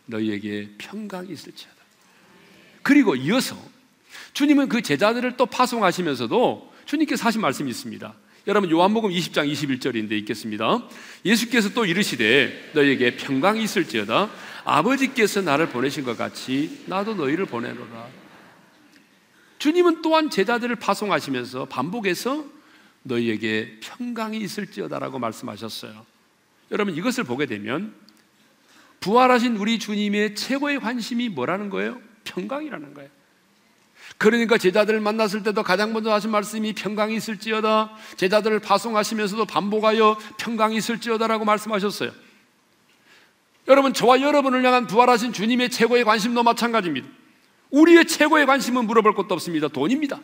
너희에게 0.07 0.75
평강이 0.77 1.31
있을지어다. 1.31 1.80
그리고 2.83 3.15
이어서 3.15 3.57
주님은 4.33 4.69
그 4.69 4.83
제자들을 4.83 5.37
또 5.37 5.47
파송하시면서도 5.47 6.73
주님께서 6.87 7.25
하신 7.27 7.41
말씀이 7.41 7.71
있습니다. 7.71 8.15
여러분 8.47 8.71
요한복음 8.71 9.11
20장 9.11 9.51
21절인데 9.53 10.13
읽겠습니다. 10.13 10.83
예수께서 11.25 11.71
또 11.71 11.85
이르시되 11.85 12.73
너희에게 12.75 13.17
평강이 13.17 13.63
있을지어다 13.63 14.31
아버지께서 14.65 15.43
나를 15.43 15.69
보내신 15.69 16.05
것 16.05 16.17
같이 16.17 16.85
나도 16.87 17.15
너희를 17.15 17.47
보내노라. 17.47 18.09
주님은 19.59 20.01
또한 20.01 20.31
제자들을 20.31 20.75
파송하시면서 20.77 21.67
반복해서 21.67 22.47
너희에게 23.03 23.79
평강이 23.81 24.39
있을지어다라고 24.39 25.19
말씀하셨어요. 25.19 26.07
여러분 26.71 26.95
이것을 26.95 27.25
보게 27.25 27.47
되면 27.47 27.95
부활하신 29.01 29.57
우리 29.57 29.79
주님의 29.79 30.35
최고의 30.35 30.81
관심이 30.81 31.29
뭐라는 31.29 31.69
거예요? 31.71 32.01
평강이라는 32.25 32.95
거예요. 32.95 33.11
그러니까 34.19 34.59
제자들을 34.59 35.01
만났을 35.01 35.43
때도 35.43 35.63
가장 35.63 35.93
먼저 35.93 36.13
하신 36.13 36.31
말씀이 36.31 36.75
평강이 36.75 37.15
있을지어다. 37.17 37.97
제자들을 38.17 38.59
파송하시면서도 38.61 39.47
반복하여 39.47 40.19
평강이 40.39 40.77
있을지어다라고 40.77 41.45
말씀하셨어요. 41.45 42.13
여러분, 43.69 43.93
저와 43.93 44.21
여러분을 44.21 44.65
향한 44.65 44.87
부활하신 44.87 45.33
주님의 45.33 45.71
최고의 45.71 46.05
관심도 46.05 46.43
마찬가지입니다. 46.43 47.09
우리의 47.71 48.07
최고의 48.07 48.47
관심은 48.47 48.87
물어볼 48.87 49.15
것도 49.15 49.35
없습니다. 49.35 49.69
돈입니다. 49.69 50.21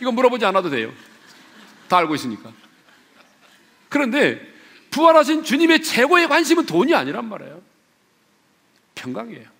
이거 0.00 0.12
물어보지 0.12 0.44
않아도 0.46 0.70
돼요. 0.70 0.92
다 1.88 1.98
알고 1.98 2.14
있으니까. 2.14 2.52
그런데 3.88 4.40
부활하신 4.90 5.44
주님의 5.44 5.82
최고의 5.82 6.28
관심은 6.28 6.66
돈이 6.66 6.94
아니란 6.94 7.28
말이에요. 7.28 7.60
평강이에요. 8.94 9.55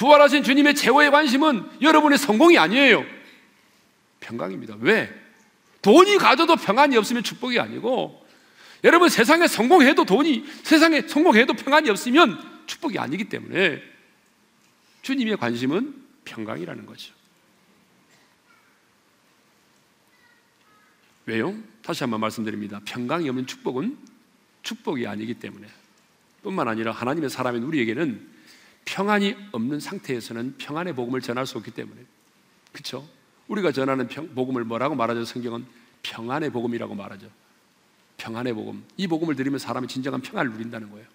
부활하신 0.00 0.42
주님의 0.42 0.76
최고의 0.76 1.10
관심은 1.10 1.82
여러분의 1.82 2.16
성공이 2.16 2.56
아니에요. 2.56 3.04
평강입니다. 4.20 4.76
왜? 4.80 5.12
돈이 5.82 6.16
가져도 6.16 6.56
평안이 6.56 6.96
없으면 6.96 7.22
축복이 7.22 7.60
아니고 7.60 8.26
여러분 8.82 9.10
세상에 9.10 9.46
성공해도 9.46 10.06
돈이 10.06 10.46
세상에 10.62 11.02
성공해도 11.02 11.52
평안이 11.52 11.90
없으면 11.90 12.62
축복이 12.64 12.98
아니기 12.98 13.24
때문에 13.24 13.82
주님의 15.02 15.36
관심은 15.36 15.94
평강이라는 16.24 16.86
거죠. 16.86 17.12
왜요? 21.26 21.54
다시 21.82 22.04
한번 22.04 22.20
말씀드립니다. 22.20 22.80
평강이 22.86 23.28
없는 23.28 23.46
축복은 23.46 23.98
축복이 24.62 25.06
아니기 25.06 25.34
때문에 25.34 25.68
뿐만 26.42 26.68
아니라 26.68 26.92
하나님의 26.92 27.28
사람인 27.28 27.62
우리에게는 27.64 28.39
평안이 28.84 29.36
없는 29.52 29.80
상태에서는 29.80 30.56
평안의 30.58 30.94
복음을 30.94 31.20
전할 31.20 31.46
수 31.46 31.58
없기 31.58 31.70
때문에 31.70 32.00
그렇죠? 32.72 33.08
우리가 33.48 33.72
전하는 33.72 34.08
평, 34.08 34.34
복음을 34.34 34.64
뭐라고 34.64 34.94
말하죠? 34.94 35.24
성경은 35.24 35.64
평안의 36.02 36.50
복음이라고 36.50 36.94
말하죠. 36.94 37.28
평안의 38.16 38.52
복음. 38.52 38.84
이 38.96 39.06
복음을 39.06 39.34
들으면 39.34 39.58
사람이 39.58 39.88
진정한 39.88 40.20
평안을 40.20 40.52
누린다는 40.52 40.90
거예요. 40.90 41.06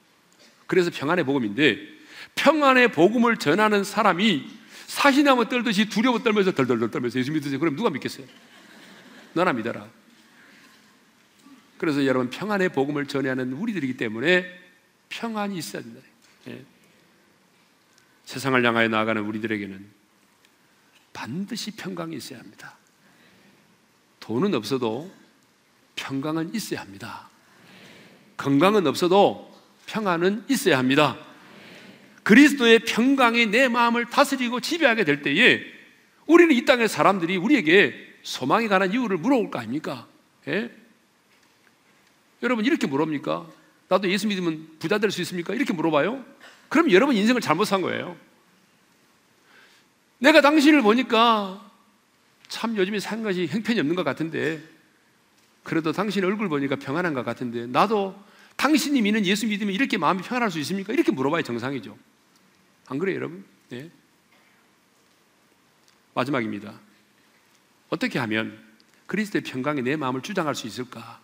그래서 0.67 0.89
평안의 0.93 1.23
복음인데 1.25 1.77
평안의 2.35 2.91
복음을 2.91 3.37
전하는 3.37 3.83
사람이 3.83 4.45
사시나무 4.87 5.47
떨듯이 5.47 5.89
두려워 5.89 6.19
떨면서 6.19 6.51
덜덜덜 6.53 6.91
떨면서 6.91 7.19
예수 7.19 7.31
믿으세요. 7.31 7.59
그럼 7.59 7.75
누가 7.75 7.89
믿겠어요? 7.89 8.25
너나 9.33 9.53
믿어라. 9.53 9.87
그래서 11.77 12.05
여러분 12.05 12.29
평안의 12.29 12.69
복음을 12.69 13.05
전하는 13.05 13.53
우리들이기 13.53 13.97
때문에 13.97 14.45
평안이 15.09 15.57
있어야 15.57 15.81
된다. 15.81 16.01
예. 16.47 16.63
세상을 18.25 18.63
향하여 18.65 18.87
나아가는 18.87 19.21
우리들에게는 19.21 19.85
반드시 21.13 21.71
평강이 21.71 22.15
있어야 22.15 22.39
합니다. 22.39 22.77
돈은 24.19 24.53
없어도 24.53 25.11
평강은 25.95 26.53
있어야 26.53 26.81
합니다. 26.81 27.29
건강은 28.37 28.85
없어도 28.87 29.53
평안은 29.85 30.45
있어야 30.49 30.77
합니다. 30.77 31.17
그리스도의 32.23 32.79
평강이 32.79 33.45
내 33.47 33.67
마음을 33.67 34.05
다스리고 34.05 34.59
지배하게 34.59 35.05
될 35.05 35.21
때에 35.21 35.61
우리는 36.25 36.53
이 36.55 36.65
땅의 36.65 36.89
사람들이 36.89 37.37
우리에게 37.37 37.93
소망에 38.23 38.67
관한 38.67 38.91
이유를 38.91 39.17
물어볼 39.17 39.51
거 39.51 39.59
아닙니까? 39.59 40.07
예? 40.47 40.71
여러분 42.41 42.65
이렇게 42.65 42.87
물어봅니까? 42.87 43.47
나도 43.87 44.09
예수 44.09 44.27
믿으면 44.27 44.67
부자 44.79 44.97
될 44.97 45.11
수 45.11 45.21
있습니까? 45.21 45.53
이렇게 45.53 45.71
물어봐요? 45.71 46.25
그럼 46.75 46.91
여러분 46.91 47.15
인생을 47.15 47.39
잘못 47.39 47.63
산 47.63 47.81
거예요. 47.81 48.17
내가 50.17 50.41
당신을 50.41 50.81
보니까 50.81 51.71
참 52.49 52.75
요즘에 52.75 52.99
산 52.99 53.23
것이 53.23 53.47
형편이 53.47 53.79
없는 53.79 53.95
것 53.95 54.03
같은데 54.03 54.61
그래도 55.63 55.93
당신 55.93 56.25
얼굴 56.25 56.49
보니까 56.49 56.75
평안한 56.75 57.13
것 57.13 57.23
같은데 57.23 57.65
나도 57.65 58.21
당신이 58.57 59.01
믿는 59.03 59.25
예수 59.25 59.47
믿으면 59.47 59.73
이렇게 59.73 59.97
마음이 59.97 60.21
평안할 60.21 60.51
수 60.51 60.59
있습니까? 60.59 60.91
이렇게 60.91 61.13
물어봐야 61.13 61.43
정상이죠. 61.43 61.97
안 62.87 62.97
그래요, 62.97 63.15
여러분? 63.15 63.45
네. 63.69 63.89
마지막입니다. 66.13 66.77
어떻게 67.87 68.19
하면 68.19 68.59
그리스도의 69.07 69.43
평강이 69.43 69.81
내 69.81 69.95
마음을 69.95 70.21
주장할 70.21 70.55
수 70.55 70.67
있을까? 70.67 71.21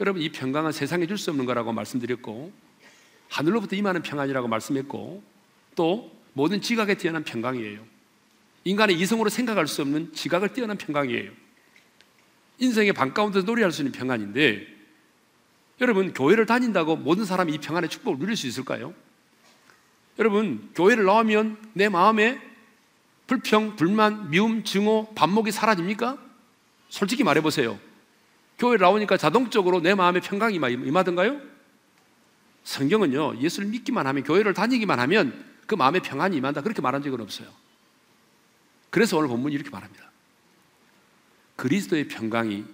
여러분, 0.00 0.22
이 0.22 0.32
평강은 0.32 0.72
세상에 0.72 1.06
줄 1.06 1.18
수 1.18 1.30
없는 1.30 1.46
거라고 1.46 1.72
말씀드렸고, 1.72 2.63
하늘로부터 3.28 3.76
임하는 3.76 4.02
평안이라고 4.02 4.48
말씀했고, 4.48 5.22
또 5.74 6.12
모든 6.32 6.60
지각에 6.60 6.94
뛰어난 6.94 7.24
평강이에요. 7.24 7.80
인간의 8.64 8.98
이성으로 8.98 9.28
생각할 9.28 9.66
수 9.66 9.82
없는 9.82 10.12
지각을 10.12 10.52
뛰어난 10.52 10.76
평강이에요. 10.78 11.30
인생의 12.58 12.92
반가운데 12.92 13.42
놀이할 13.42 13.72
수 13.72 13.82
있는 13.82 13.92
평안인데, 13.92 14.66
여러분, 15.80 16.14
교회를 16.14 16.46
다닌다고 16.46 16.96
모든 16.96 17.24
사람이 17.24 17.52
이 17.52 17.58
평안의 17.58 17.90
축복을 17.90 18.18
누릴 18.18 18.36
수 18.36 18.46
있을까요? 18.46 18.94
여러분, 20.18 20.70
교회를 20.74 21.04
나오면 21.04 21.58
내 21.72 21.88
마음에 21.88 22.40
불평, 23.26 23.74
불만, 23.76 24.30
미움, 24.30 24.62
증오, 24.64 25.12
반목이 25.14 25.50
사라집니까? 25.50 26.18
솔직히 26.88 27.24
말해보세요. 27.24 27.78
교회 28.58 28.76
나오니까 28.76 29.16
자동적으로 29.16 29.80
내 29.80 29.94
마음에 29.94 30.20
평강이 30.20 30.54
임하던가요? 30.54 31.40
성경은요, 32.64 33.40
예수를 33.40 33.68
믿기만 33.68 34.06
하면, 34.06 34.24
교회를 34.24 34.54
다니기만 34.54 34.98
하면 35.00 35.44
그 35.66 35.74
마음에 35.74 36.00
평안이 36.00 36.36
임한다. 36.36 36.62
그렇게 36.62 36.82
말한 36.82 37.02
적은 37.02 37.20
없어요. 37.20 37.48
그래서 38.90 39.16
오늘 39.16 39.28
본문이 39.28 39.54
이렇게 39.54 39.70
말합니다. 39.70 40.10
그리스도의 41.56 42.08
평강이 42.08 42.64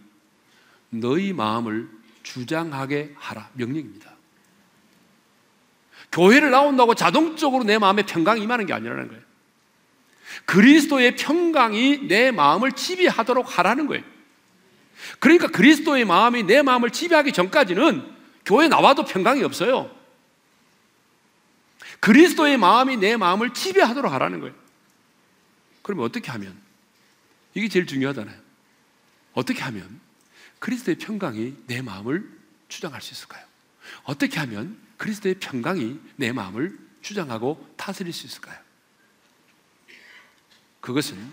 너희 0.90 1.32
마음을 1.32 1.88
주장하게 2.22 3.14
하라. 3.16 3.50
명령입니다. 3.54 4.10
교회를 6.12 6.50
나온다고 6.50 6.94
자동적으로 6.94 7.64
내 7.64 7.78
마음에 7.78 8.04
평강이 8.04 8.42
임하는 8.42 8.66
게 8.66 8.72
아니라는 8.72 9.08
거예요. 9.08 9.22
그리스도의 10.44 11.16
평강이 11.16 12.08
내 12.08 12.30
마음을 12.30 12.72
지배하도록 12.72 13.58
하라는 13.58 13.86
거예요. 13.86 14.04
그러니까 15.18 15.48
그리스도의 15.48 16.04
마음이 16.04 16.42
내 16.44 16.62
마음을 16.62 16.90
지배하기 16.90 17.32
전까지는 17.32 18.19
교회 18.50 18.66
나와도 18.66 19.04
평강이 19.04 19.44
없어요. 19.44 19.96
그리스도의 22.00 22.56
마음이 22.56 22.96
내 22.96 23.16
마음을 23.16 23.54
지배하도록 23.54 24.10
하라는 24.12 24.40
거예요. 24.40 24.56
그러면 25.82 26.04
어떻게 26.04 26.32
하면? 26.32 26.60
이게 27.54 27.68
제일 27.68 27.86
중요하잖아요. 27.86 28.36
어떻게 29.34 29.62
하면 29.62 30.00
그리스도의 30.58 30.98
평강이 30.98 31.58
내 31.68 31.80
마음을 31.80 32.28
주장할 32.66 33.00
수 33.00 33.12
있을까요? 33.12 33.46
어떻게 34.02 34.40
하면 34.40 34.76
그리스도의 34.96 35.36
평강이 35.36 36.00
내 36.16 36.32
마음을 36.32 36.76
주장하고 37.02 37.72
다스릴 37.76 38.12
수 38.12 38.26
있을까요? 38.26 38.58
그것은 40.80 41.32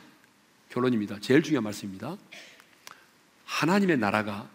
결론입니다. 0.70 1.20
제일 1.22 1.42
중요한 1.42 1.64
말씀입니다. 1.64 2.16
하나님의 3.46 3.98
나라가 3.98 4.48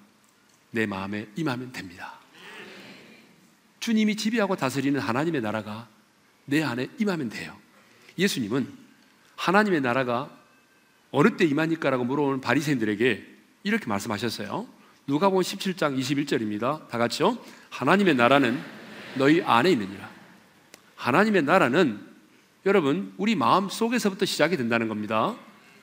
내 0.70 0.87
마음에 0.87 1.27
임하면 1.35 1.72
됩니다. 1.72 2.22
주님이 3.83 4.14
지배하고 4.14 4.55
다스리는 4.55 4.99
하나님의 5.01 5.40
나라가 5.40 5.88
내 6.45 6.62
안에 6.62 6.87
임하면 7.01 7.29
돼요. 7.29 7.57
예수님은 8.16 8.68
하나님의 9.35 9.81
나라가 9.81 10.31
어느 11.11 11.37
때 11.37 11.45
임하니까라고 11.45 12.05
물어오는 12.05 12.40
바리새인들에게 12.40 13.27
이렇게 13.64 13.87
말씀하셨어요. 13.87 14.68
누가복음 15.09 15.42
17장 15.42 15.99
21절입니다. 15.99 16.88
다 16.88 16.97
같이요. 16.97 17.37
하나님의 17.71 18.14
나라는 18.14 18.62
너희 19.16 19.42
안에 19.42 19.73
있느니라. 19.73 20.09
하나님의 20.95 21.42
나라는 21.42 22.01
여러분 22.64 23.12
우리 23.16 23.35
마음 23.35 23.68
속에서부터 23.68 24.27
시작이 24.27 24.57
된다는 24.57 24.87
겁니다. 24.87 25.35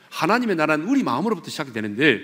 하나님의 0.10 0.56
나라는 0.56 0.88
우리 0.88 1.04
마음으로부터 1.04 1.50
시작이 1.50 1.74
되는데 1.74 2.22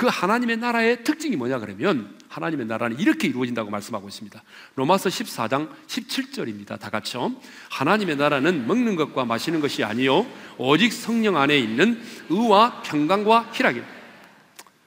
그 0.00 0.06
하나님의 0.06 0.56
나라의 0.56 1.04
특징이 1.04 1.36
뭐냐 1.36 1.58
그러면 1.58 2.16
하나님의 2.30 2.64
나라는 2.64 2.98
이렇게 2.98 3.28
이루어진다고 3.28 3.68
말씀하고 3.68 4.08
있습니다. 4.08 4.42
로마서 4.76 5.10
14장 5.10 5.68
17절입니다. 5.88 6.80
다 6.80 6.88
같이요. 6.88 7.34
하나님의 7.68 8.16
나라는 8.16 8.66
먹는 8.66 8.96
것과 8.96 9.26
마시는 9.26 9.60
것이 9.60 9.84
아니요 9.84 10.24
오직 10.56 10.94
성령 10.94 11.36
안에 11.36 11.58
있는 11.58 12.00
의와 12.30 12.80
평강과 12.80 13.50
희락입니다. 13.52 13.92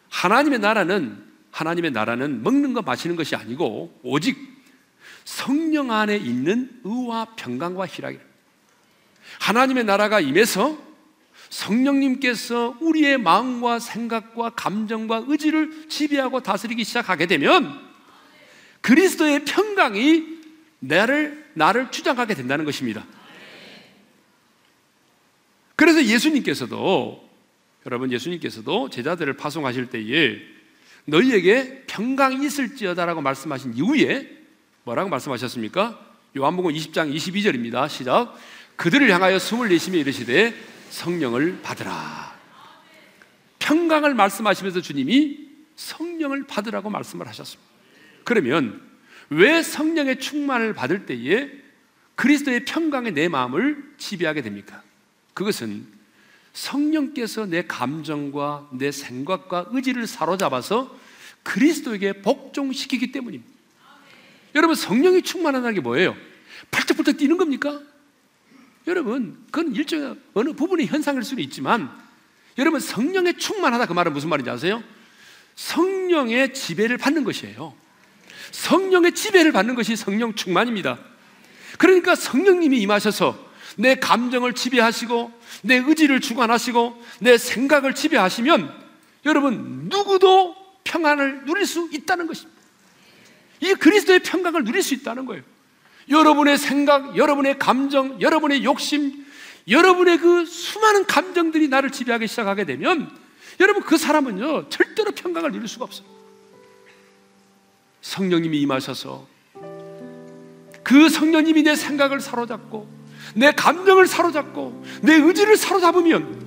하나님의 0.09 0.57
나라는 0.57 1.23
하나님의 1.51 1.91
나라는 1.91 2.41
먹는 2.41 2.73
것 2.73 2.83
마시는 2.83 3.15
것이 3.15 3.35
아니고 3.35 3.99
오직 4.01 4.35
성령 5.25 5.91
안에 5.91 6.17
있는 6.17 6.71
의와 6.83 7.35
평강과 7.35 7.85
희락입니다. 7.85 8.27
하나님의 9.41 9.83
나라가 9.83 10.19
임해서 10.19 10.75
성령님께서 11.53 12.77
우리의 12.81 13.19
마음과 13.19 13.77
생각과 13.77 14.51
감정과 14.51 15.25
의지를 15.27 15.87
지배하고 15.87 16.41
다스리기 16.41 16.83
시작하게 16.83 17.27
되면 17.27 17.79
그리스도의 18.81 19.45
평강이 19.45 20.25
나를 20.79 21.51
나를 21.53 21.91
주장하게 21.91 22.33
된다는 22.33 22.65
것입니다. 22.65 23.05
그래서 25.75 26.03
예수님께서도 26.03 27.29
여러분 27.85 28.11
예수님께서도 28.11 28.89
제자들을 28.89 29.33
파송하실 29.33 29.91
때에 29.91 30.39
너희에게 31.05 31.83
평강이 31.85 32.43
있을지어다라고 32.45 33.21
말씀하신 33.21 33.75
이후에 33.75 34.27
뭐라고 34.85 35.09
말씀하셨습니까? 35.09 35.99
요한복음 36.35 36.73
20장 36.73 37.13
22절입니다. 37.13 37.87
시작. 37.89 38.35
그들을 38.75 39.07
향하여 39.11 39.37
숨을 39.37 39.69
내쉬며 39.69 39.99
이르시되 39.99 40.72
성령을 40.93 41.59
받으라. 41.63 42.33
평강을 43.57 44.13
말씀하시면서 44.13 44.81
주님이 44.81 45.49
성령을 45.75 46.45
받으라고 46.45 46.91
말씀을 46.91 47.27
하셨습니다. 47.27 47.71
그러면 48.23 48.79
왜 49.29 49.63
성령의 49.63 50.19
충만을 50.19 50.73
받을 50.73 51.07
때에 51.07 51.49
그리스도의 52.15 52.65
평강에 52.65 53.09
내 53.09 53.27
마음을 53.27 53.95
지배하게 53.97 54.43
됩니까? 54.43 54.83
그것은 55.33 55.87
성령께서 56.53 57.47
내 57.47 57.65
감정과 57.65 58.69
내 58.73 58.91
생각과 58.91 59.69
의지를 59.71 60.05
사로잡아서 60.05 60.95
그리스도에게 61.41 62.21
복종시키기 62.21 63.11
때문입니다. 63.11 63.51
여러분 64.53 64.75
성령이 64.75 65.23
충만하다는 65.23 65.73
게 65.73 65.81
뭐예요? 65.81 66.15
팔짝팔짝 66.69 67.17
뛰는 67.17 67.37
겁니까? 67.37 67.81
여러분, 68.87 69.37
그건 69.51 69.73
일종의 69.73 70.15
어느 70.33 70.53
부분의 70.53 70.87
현상일 70.87 71.23
수는 71.23 71.43
있지만 71.43 71.89
여러분 72.57 72.79
성령의 72.79 73.37
충만하다 73.37 73.87
그 73.87 73.93
말은 73.93 74.13
무슨 74.13 74.29
말인지 74.29 74.49
아세요? 74.49 74.83
성령의 75.55 76.53
지배를 76.53 76.97
받는 76.97 77.23
것이에요. 77.23 77.73
성령의 78.51 79.13
지배를 79.13 79.51
받는 79.51 79.75
것이 79.75 79.95
성령 79.95 80.35
충만입니다. 80.35 80.99
그러니까 81.77 82.15
성령님이 82.15 82.79
임하셔서 82.81 83.51
내 83.77 83.95
감정을 83.95 84.53
지배하시고 84.53 85.31
내 85.63 85.77
의지를 85.77 86.21
주관하시고 86.21 87.03
내 87.21 87.37
생각을 87.37 87.95
지배하시면 87.95 88.83
여러분 89.25 89.87
누구도 89.89 90.55
평안을 90.83 91.45
누릴 91.45 91.65
수 91.65 91.89
있다는 91.91 92.27
것입니다. 92.27 92.61
이 93.61 93.73
그리스도의 93.73 94.19
평강을 94.19 94.63
누릴 94.63 94.83
수 94.83 94.93
있다는 94.93 95.25
거예요. 95.25 95.43
여러분의 96.09 96.57
생각, 96.57 97.15
여러분의 97.17 97.59
감정, 97.59 98.19
여러분의 98.21 98.63
욕심, 98.63 99.25
여러분의 99.67 100.17
그 100.17 100.45
수많은 100.45 101.05
감정들이 101.05 101.67
나를 101.67 101.89
지배하기 101.89 102.27
시작하게 102.27 102.65
되면 102.65 103.09
여러분 103.59 103.83
그 103.83 103.97
사람은요 103.97 104.69
절대로 104.69 105.11
평강을 105.11 105.51
누릴 105.51 105.67
수가 105.67 105.85
없어요. 105.85 106.07
성령님이 108.01 108.59
임하셔서 108.61 109.25
그 110.83 111.07
성령님이 111.07 111.63
내 111.63 111.75
생각을 111.75 112.19
사로잡고 112.19 112.87
내 113.35 113.51
감정을 113.51 114.05
사로잡고 114.05 114.83
내 115.01 115.15
의지를 115.15 115.55
사로잡으면 115.55 116.43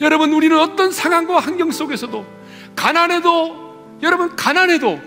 여러분 0.00 0.32
우리는 0.32 0.58
어떤 0.58 0.90
상황과 0.90 1.38
환경 1.38 1.70
속에서도 1.70 2.26
가난해도 2.74 3.98
여러분 4.02 4.34
가난해도 4.34 5.00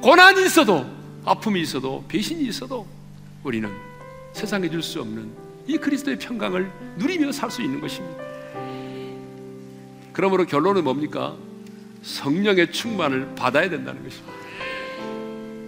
고난이 0.00 0.44
있어도 0.46 0.86
아픔이 1.24 1.60
있어도 1.60 2.04
배신이 2.08 2.44
있어도 2.44 2.86
우리는 3.48 3.70
세상에 4.32 4.68
줄 4.68 4.82
수 4.82 5.00
없는 5.00 5.30
이 5.66 5.78
그리스도의 5.78 6.18
평강을 6.18 6.70
누리며 6.98 7.32
살 7.32 7.50
수 7.50 7.62
있는 7.62 7.80
것입니다. 7.80 8.22
그러므로 10.12 10.44
결론은 10.44 10.84
뭡니까? 10.84 11.34
성령의 12.02 12.72
충만을 12.72 13.34
받아야 13.34 13.70
된다는 13.70 14.02
것입니다. 14.04 14.32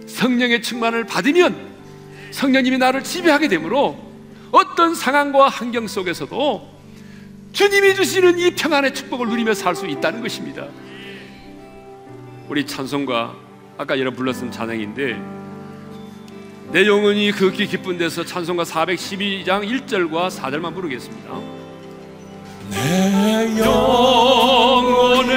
성령의 0.05 0.61
충만을 0.61 1.05
받으면 1.05 1.71
성령님이 2.29 2.77
나를 2.77 3.03
지배하게 3.03 3.47
되므로 3.47 3.97
어떤 4.51 4.93
상황과 4.93 5.49
환경 5.49 5.87
속에서도 5.87 6.69
주님이 7.51 7.95
주시는 7.95 8.37
이 8.37 8.51
평안의 8.51 8.93
축복을 8.93 9.27
누리며 9.27 9.55
살 9.55 9.75
수 9.75 9.87
있다는 9.87 10.21
것입니다. 10.21 10.67
우리 12.47 12.63
찬송가 12.65 13.35
아까 13.77 13.97
여러분 13.99 14.17
불렀던 14.17 14.51
찬양인데 14.51 15.40
내 16.69 16.87
영혼이 16.87 17.31
극히 17.33 17.67
기쁜 17.67 17.97
데서 17.97 18.23
찬송가 18.23 18.63
412장 18.63 19.67
1절과 19.67 20.29
4절만 20.29 20.73
부르겠습니다. 20.73 21.29
내 22.69 23.59
영혼의 23.59 25.31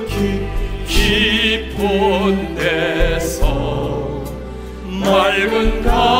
극히 0.00 0.48
깊은 0.88 2.54
데서 2.56 4.24
맑은 4.84 5.82
가 5.82 6.19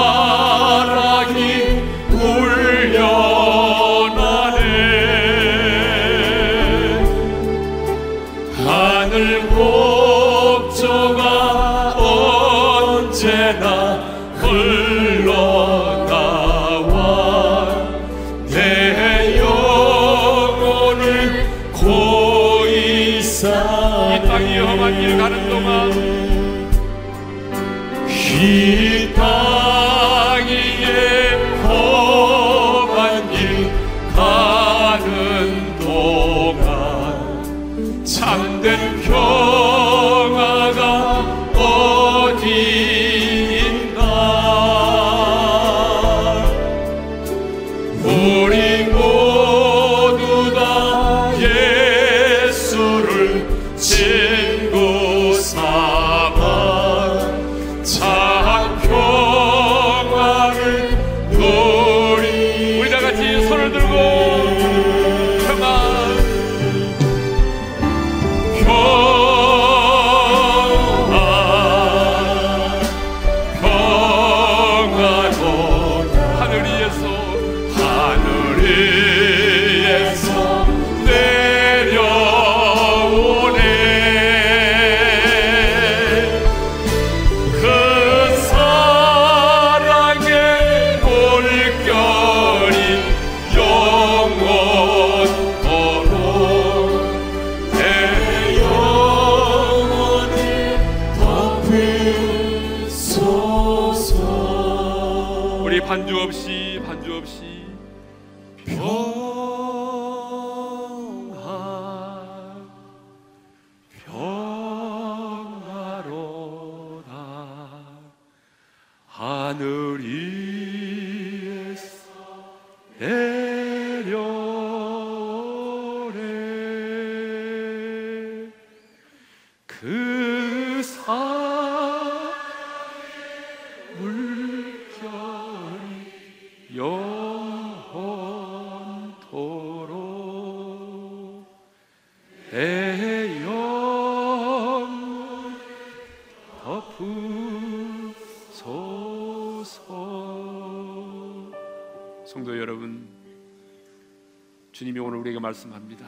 말씀합니다. 155.50 156.06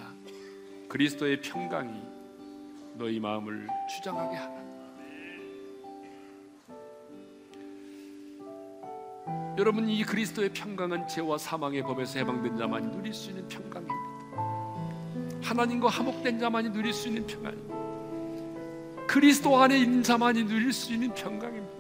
그리스도의 0.88 1.40
평강이 1.40 2.00
너희 2.94 3.18
마음을 3.18 3.66
주장하게 3.96 4.36
하라. 4.36 4.62
여러분 9.58 9.88
이 9.88 10.02
그리스도의 10.04 10.50
평강은 10.50 11.08
죄와 11.08 11.38
사망의 11.38 11.82
법에서 11.82 12.18
해방된 12.20 12.56
자만이 12.56 12.90
누릴 12.96 13.12
수 13.12 13.30
있는 13.30 13.46
평강입니다. 13.48 14.12
하나님과 15.42 15.88
화목된 15.88 16.38
자만이 16.38 16.70
누릴 16.70 16.92
수 16.92 17.08
있는 17.08 17.26
평안입니다 17.26 17.74
그리스도 19.06 19.60
안에 19.60 19.78
있는 19.78 20.02
자만이 20.02 20.44
누릴 20.44 20.72
수 20.72 20.92
있는 20.92 21.12
평강입니다. 21.14 21.72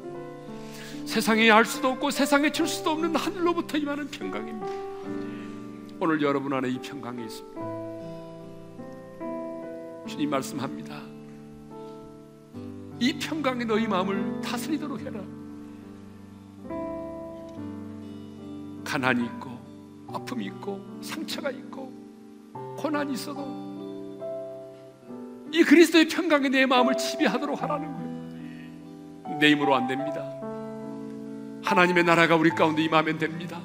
세상에 1.06 1.50
알 1.50 1.64
수도 1.64 1.88
없고 1.88 2.10
세상에 2.10 2.50
줄 2.50 2.66
수도 2.66 2.90
없는 2.90 3.14
하늘로부터 3.16 3.78
임하는 3.78 4.10
평강입니다 4.10 4.91
오늘 6.04 6.20
여러분 6.20 6.52
안에 6.52 6.68
이 6.68 6.80
평강이 6.80 7.24
있습니다 7.24 7.60
주님 10.08 10.30
말씀합니다 10.30 11.00
이 12.98 13.16
평강이 13.20 13.64
너희 13.64 13.86
마음을 13.86 14.40
다스리도록 14.40 15.00
해라 15.00 15.20
가난이 18.84 19.24
있고 19.26 19.50
아픔이 20.12 20.46
있고 20.46 20.84
상처가 21.00 21.52
있고 21.52 21.92
고난이 22.76 23.12
있어도 23.12 23.62
이 25.52 25.62
그리스도의 25.62 26.08
평강이 26.08 26.48
내 26.48 26.66
마음을 26.66 26.96
지배하도록 26.96 27.62
하라는 27.62 27.92
거예요. 27.92 29.38
내 29.38 29.50
힘으로 29.50 29.76
안 29.76 29.86
됩니다. 29.86 30.22
하나님의 31.62 32.04
나라가 32.04 32.34
우리 32.36 32.50
가운데 32.50 32.82
임하면 32.82 33.18
됩니다. 33.18 33.60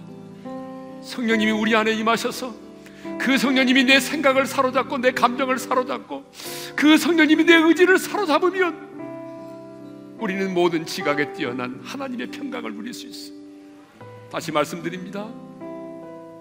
성령님이 1.08 1.52
우리 1.52 1.74
안에 1.74 1.94
임하셔서 1.94 2.54
그 3.18 3.38
성령님이 3.38 3.86
내 3.86 4.00
생각을 4.00 4.46
사로잡고 4.46 4.98
내 4.98 5.12
감정을 5.12 5.58
사로잡고 5.58 6.26
그 6.76 6.98
성령님이 6.98 7.46
내 7.46 7.56
의지를 7.56 7.98
사로잡으면 7.98 10.18
우리는 10.20 10.54
모든 10.54 10.86
지각에 10.86 11.32
뛰어난 11.32 11.80
하나님의 11.84 12.28
평강을 12.28 12.74
누릴 12.74 12.94
수 12.94 13.08
있어요. 13.08 13.38
다시 14.30 14.52
말씀드립니다. 14.52 15.30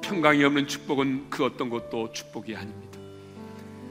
평강이 0.02 0.42
없는 0.44 0.66
축복은 0.66 1.26
그 1.30 1.44
어떤 1.44 1.70
것도 1.70 2.12
축복이 2.12 2.56
아닙니다. 2.56 2.98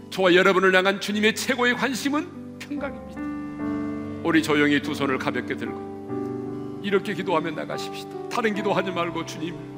저와 0.09 0.36
여러분을 0.36 0.76
향한 0.76 0.99
주님의 0.99 1.36
최고의 1.36 1.76
관심은 1.76 2.59
평강입니다. 2.59 4.28
우리 4.28 4.43
조용히 4.43 4.82
두 4.82 4.93
손을 4.93 5.19
가볍게 5.19 5.55
들고 5.55 6.82
이렇게 6.84 7.13
기도하며 7.13 7.51
나가십시다. 7.51 8.30
다른 8.30 8.53
기도하지 8.53 8.91
말고 8.91 9.26
주님 9.26 9.74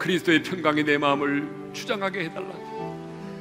그리스도의 0.00 0.42
평강이 0.42 0.82
내 0.82 0.98
마음을 0.98 1.46
주장하게 1.74 2.24
해달라고. 2.24 2.98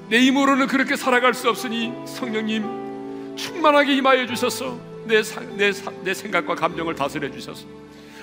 내 0.09 0.19
힘으로는 0.19 0.67
그렇게 0.67 0.95
살아갈 0.95 1.33
수 1.33 1.49
없으니 1.49 1.91
성령님 2.05 3.35
충만하게 3.35 3.95
임하여 3.95 4.27
주셔서 4.27 4.77
내, 5.05 5.23
사, 5.23 5.39
내, 5.55 5.71
사, 5.71 5.89
내 6.03 6.13
생각과 6.13 6.55
감정을 6.55 6.93
다스려 6.95 7.31
주셔서 7.31 7.65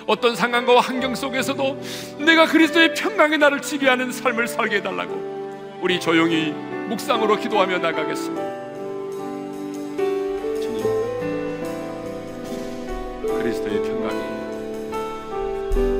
어떤 0.06 0.36
상황과 0.36 0.80
환경 0.80 1.14
속에서도 1.14 1.80
내가 2.18 2.46
그리스도의 2.46 2.94
평강의 2.94 3.38
나를 3.38 3.62
지배하는 3.62 4.12
삶을 4.12 4.46
살게 4.46 4.76
해달라고 4.76 5.78
우리 5.80 5.98
조용히 5.98 6.50
묵상으로 6.88 7.36
기도하며 7.36 7.78
나가겠습니다. 7.78 8.42
주님, 10.60 10.82
그리스도의 13.22 13.82
평강이 13.82 14.36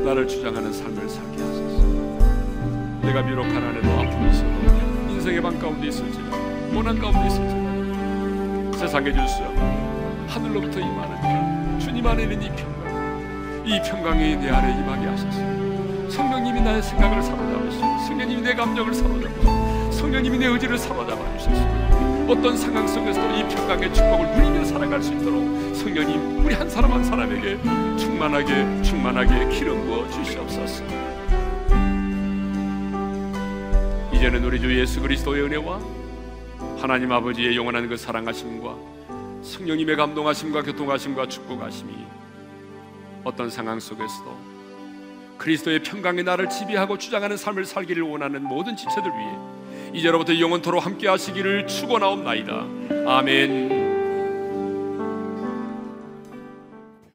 나를 0.04 0.28
주장하는 0.28 0.72
삶을 0.72 1.08
살게 1.08 1.42
하소서. 1.42 1.55
내가 3.06 3.24
비록 3.24 3.42
가난해도 3.44 3.88
아픔이 3.88 4.30
있어도 4.30 4.50
인생의 5.10 5.40
방 5.40 5.58
가운데 5.58 5.86
있을지라도 5.88 6.36
고난 6.74 6.98
가운데 6.98 7.26
있을지라도 7.28 8.72
세상에 8.76 9.12
줄 9.12 9.28
수 9.28 9.42
없는 9.44 10.28
하늘로부터 10.28 10.80
임하는 10.80 11.78
주님 11.78 12.04
안에 12.06 12.24
있는 12.24 12.42
이 12.42 12.48
평강 12.56 13.64
이 13.64 13.80
평강이 13.82 14.36
내 14.36 14.50
안에 14.50 14.80
임하게 14.80 15.06
하소서. 15.06 16.10
성령님이 16.10 16.60
나의 16.60 16.82
생각을 16.82 17.22
사로잡으시고 17.22 17.98
성령님이 18.06 18.42
내 18.42 18.54
감정을 18.54 18.92
사로잡으시고 18.94 19.92
성령님이 19.92 20.38
내 20.38 20.46
의지를 20.46 20.76
사로잡아 20.76 21.38
주셔서. 21.38 21.62
어떤 22.28 22.56
상황 22.56 22.86
속에서도 22.88 23.36
이 23.36 23.48
평강의 23.48 23.94
축복을 23.94 24.36
누리며 24.36 24.64
살아갈 24.64 25.00
수 25.02 25.12
있도록 25.14 25.74
성령님 25.76 26.44
우리 26.44 26.54
한 26.54 26.68
사람 26.68 26.92
한 26.92 27.04
사람에게 27.04 27.58
충만하게 27.96 28.82
충만하게 28.82 29.48
기름 29.50 29.86
부어 29.86 30.08
주시옵소서 30.10 30.84
이제는 34.26 34.42
우리 34.44 34.60
주 34.60 34.76
예수 34.76 35.00
그리스도의 35.00 35.42
은혜와 35.42 35.80
하나님 36.78 37.12
아버지의 37.12 37.56
영원한 37.56 37.88
그 37.88 37.96
사랑하심과 37.96 38.74
성령님의 39.40 39.94
감동하심과 39.94 40.62
교통하심과 40.62 41.28
축복하심이 41.28 41.92
어떤 43.22 43.48
상황 43.48 43.78
속에서도 43.78 44.36
그리스도의 45.38 45.84
평강의 45.84 46.24
나를 46.24 46.48
지배하고 46.48 46.98
주장하는 46.98 47.36
삶을 47.36 47.66
살기를 47.66 48.02
원하는 48.02 48.42
모든 48.42 48.76
지체들 48.76 49.12
위해 49.12 49.92
이제로부터 49.94 50.36
영원토록 50.36 50.84
함께 50.84 51.06
하시기를 51.06 51.68
축원하옵나이다. 51.68 52.66
아멘. 53.06 53.75